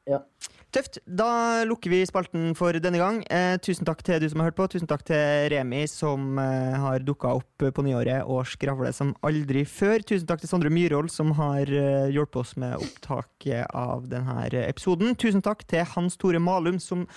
[0.09, 0.22] ja.
[0.68, 0.97] Tøft.
[1.07, 3.22] Da lukker vi spalten for denne gang.
[3.32, 4.65] Eh, tusen takk til du som har hørt på.
[4.74, 9.63] Tusen takk til Remi, som eh, har dukka opp på nyåret og skravler som aldri
[9.63, 10.03] før.
[10.03, 15.15] Tusen takk til Sondre Myhrvold, som har eh, hjulpet oss med opptaket av denne episoden.
[15.15, 17.07] Tusen takk til Hans Tore Malum, som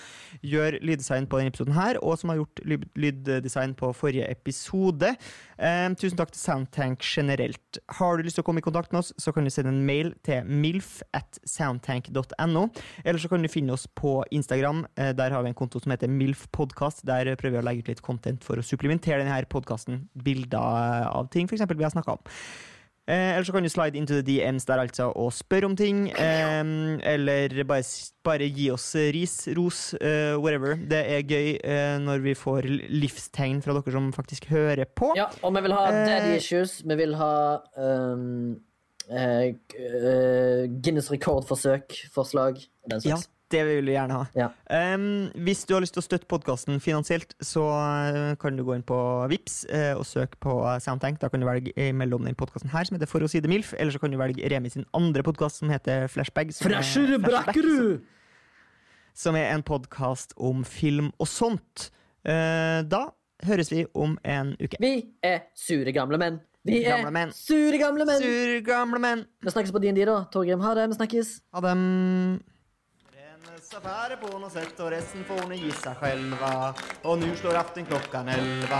[0.47, 5.11] gjør lyddesign på denne episoden her, og som har gjort lyd lyddesign på forrige episode.
[5.59, 7.81] Eh, tusen takk til Soundtank generelt.
[7.99, 9.83] Har du lyst til å komme i kontakt med oss, så kan du sende en
[9.85, 12.67] mail til milf at soundtank.no,
[13.03, 14.85] eller så kan kan du finne oss på Instagram.
[14.95, 17.03] Eh, Der har vi en konto som heter MILF Podcast.
[17.05, 20.07] Der prøver vi å legge ut litt content for å supplementere denne podkasten.
[20.13, 22.21] Bilder av ting for eksempel, vi har snakka om.
[23.09, 26.11] Eh, eller så kan du slide into the DMs der altså og spørre om ting.
[26.13, 26.61] Eh,
[27.03, 27.83] eller bare,
[28.23, 30.75] bare gi oss ris, ros, eh, whatever.
[30.75, 35.15] Det er gøy eh, når vi får livstegn fra dere som faktisk hører på.
[35.17, 36.05] Ja, og vi vil ha Eh.
[36.05, 36.81] daddy issues.
[36.85, 37.33] Vi vil ha
[37.75, 38.70] um, eh, eh,
[39.11, 43.17] Guinness rekordforsøk, forslag og den Ja,
[43.51, 44.25] det vil vi gjerne ha.
[44.37, 44.47] Ja.
[44.95, 48.77] Um, hvis du har lyst til å støtte podkasten finansielt, så uh, kan du gå
[48.77, 48.97] inn på
[49.31, 51.19] Vips uh, og søke på Soundtank.
[51.21, 53.73] Da kan du velge mellom den podkasten her, som heter For å si det MILF,
[53.77, 56.53] eller så kan du velge Remi sin andre podkast, som heter Flashbag.
[56.55, 57.59] Som er, Flashback,
[59.17, 61.89] som er en podkast om film og sånt.
[62.23, 63.09] Uh, da
[63.47, 64.79] høres vi om en uke.
[64.79, 64.95] Vi
[65.25, 66.39] er sure gamle menn.
[66.63, 67.31] Vi er Gamle menn.
[67.33, 68.21] sure gamle menn.
[68.21, 69.25] Sur gamle menn.
[69.41, 70.19] Vi snakkes på DND, da.
[70.31, 70.87] Torgrim, ha det.
[70.87, 71.31] Vi snakkes.
[71.53, 72.39] Ha dem.
[73.15, 76.73] Rennes affärer på något sätt och resten får ni gissa själva.
[77.01, 78.77] Och nu slår afton klockan elva.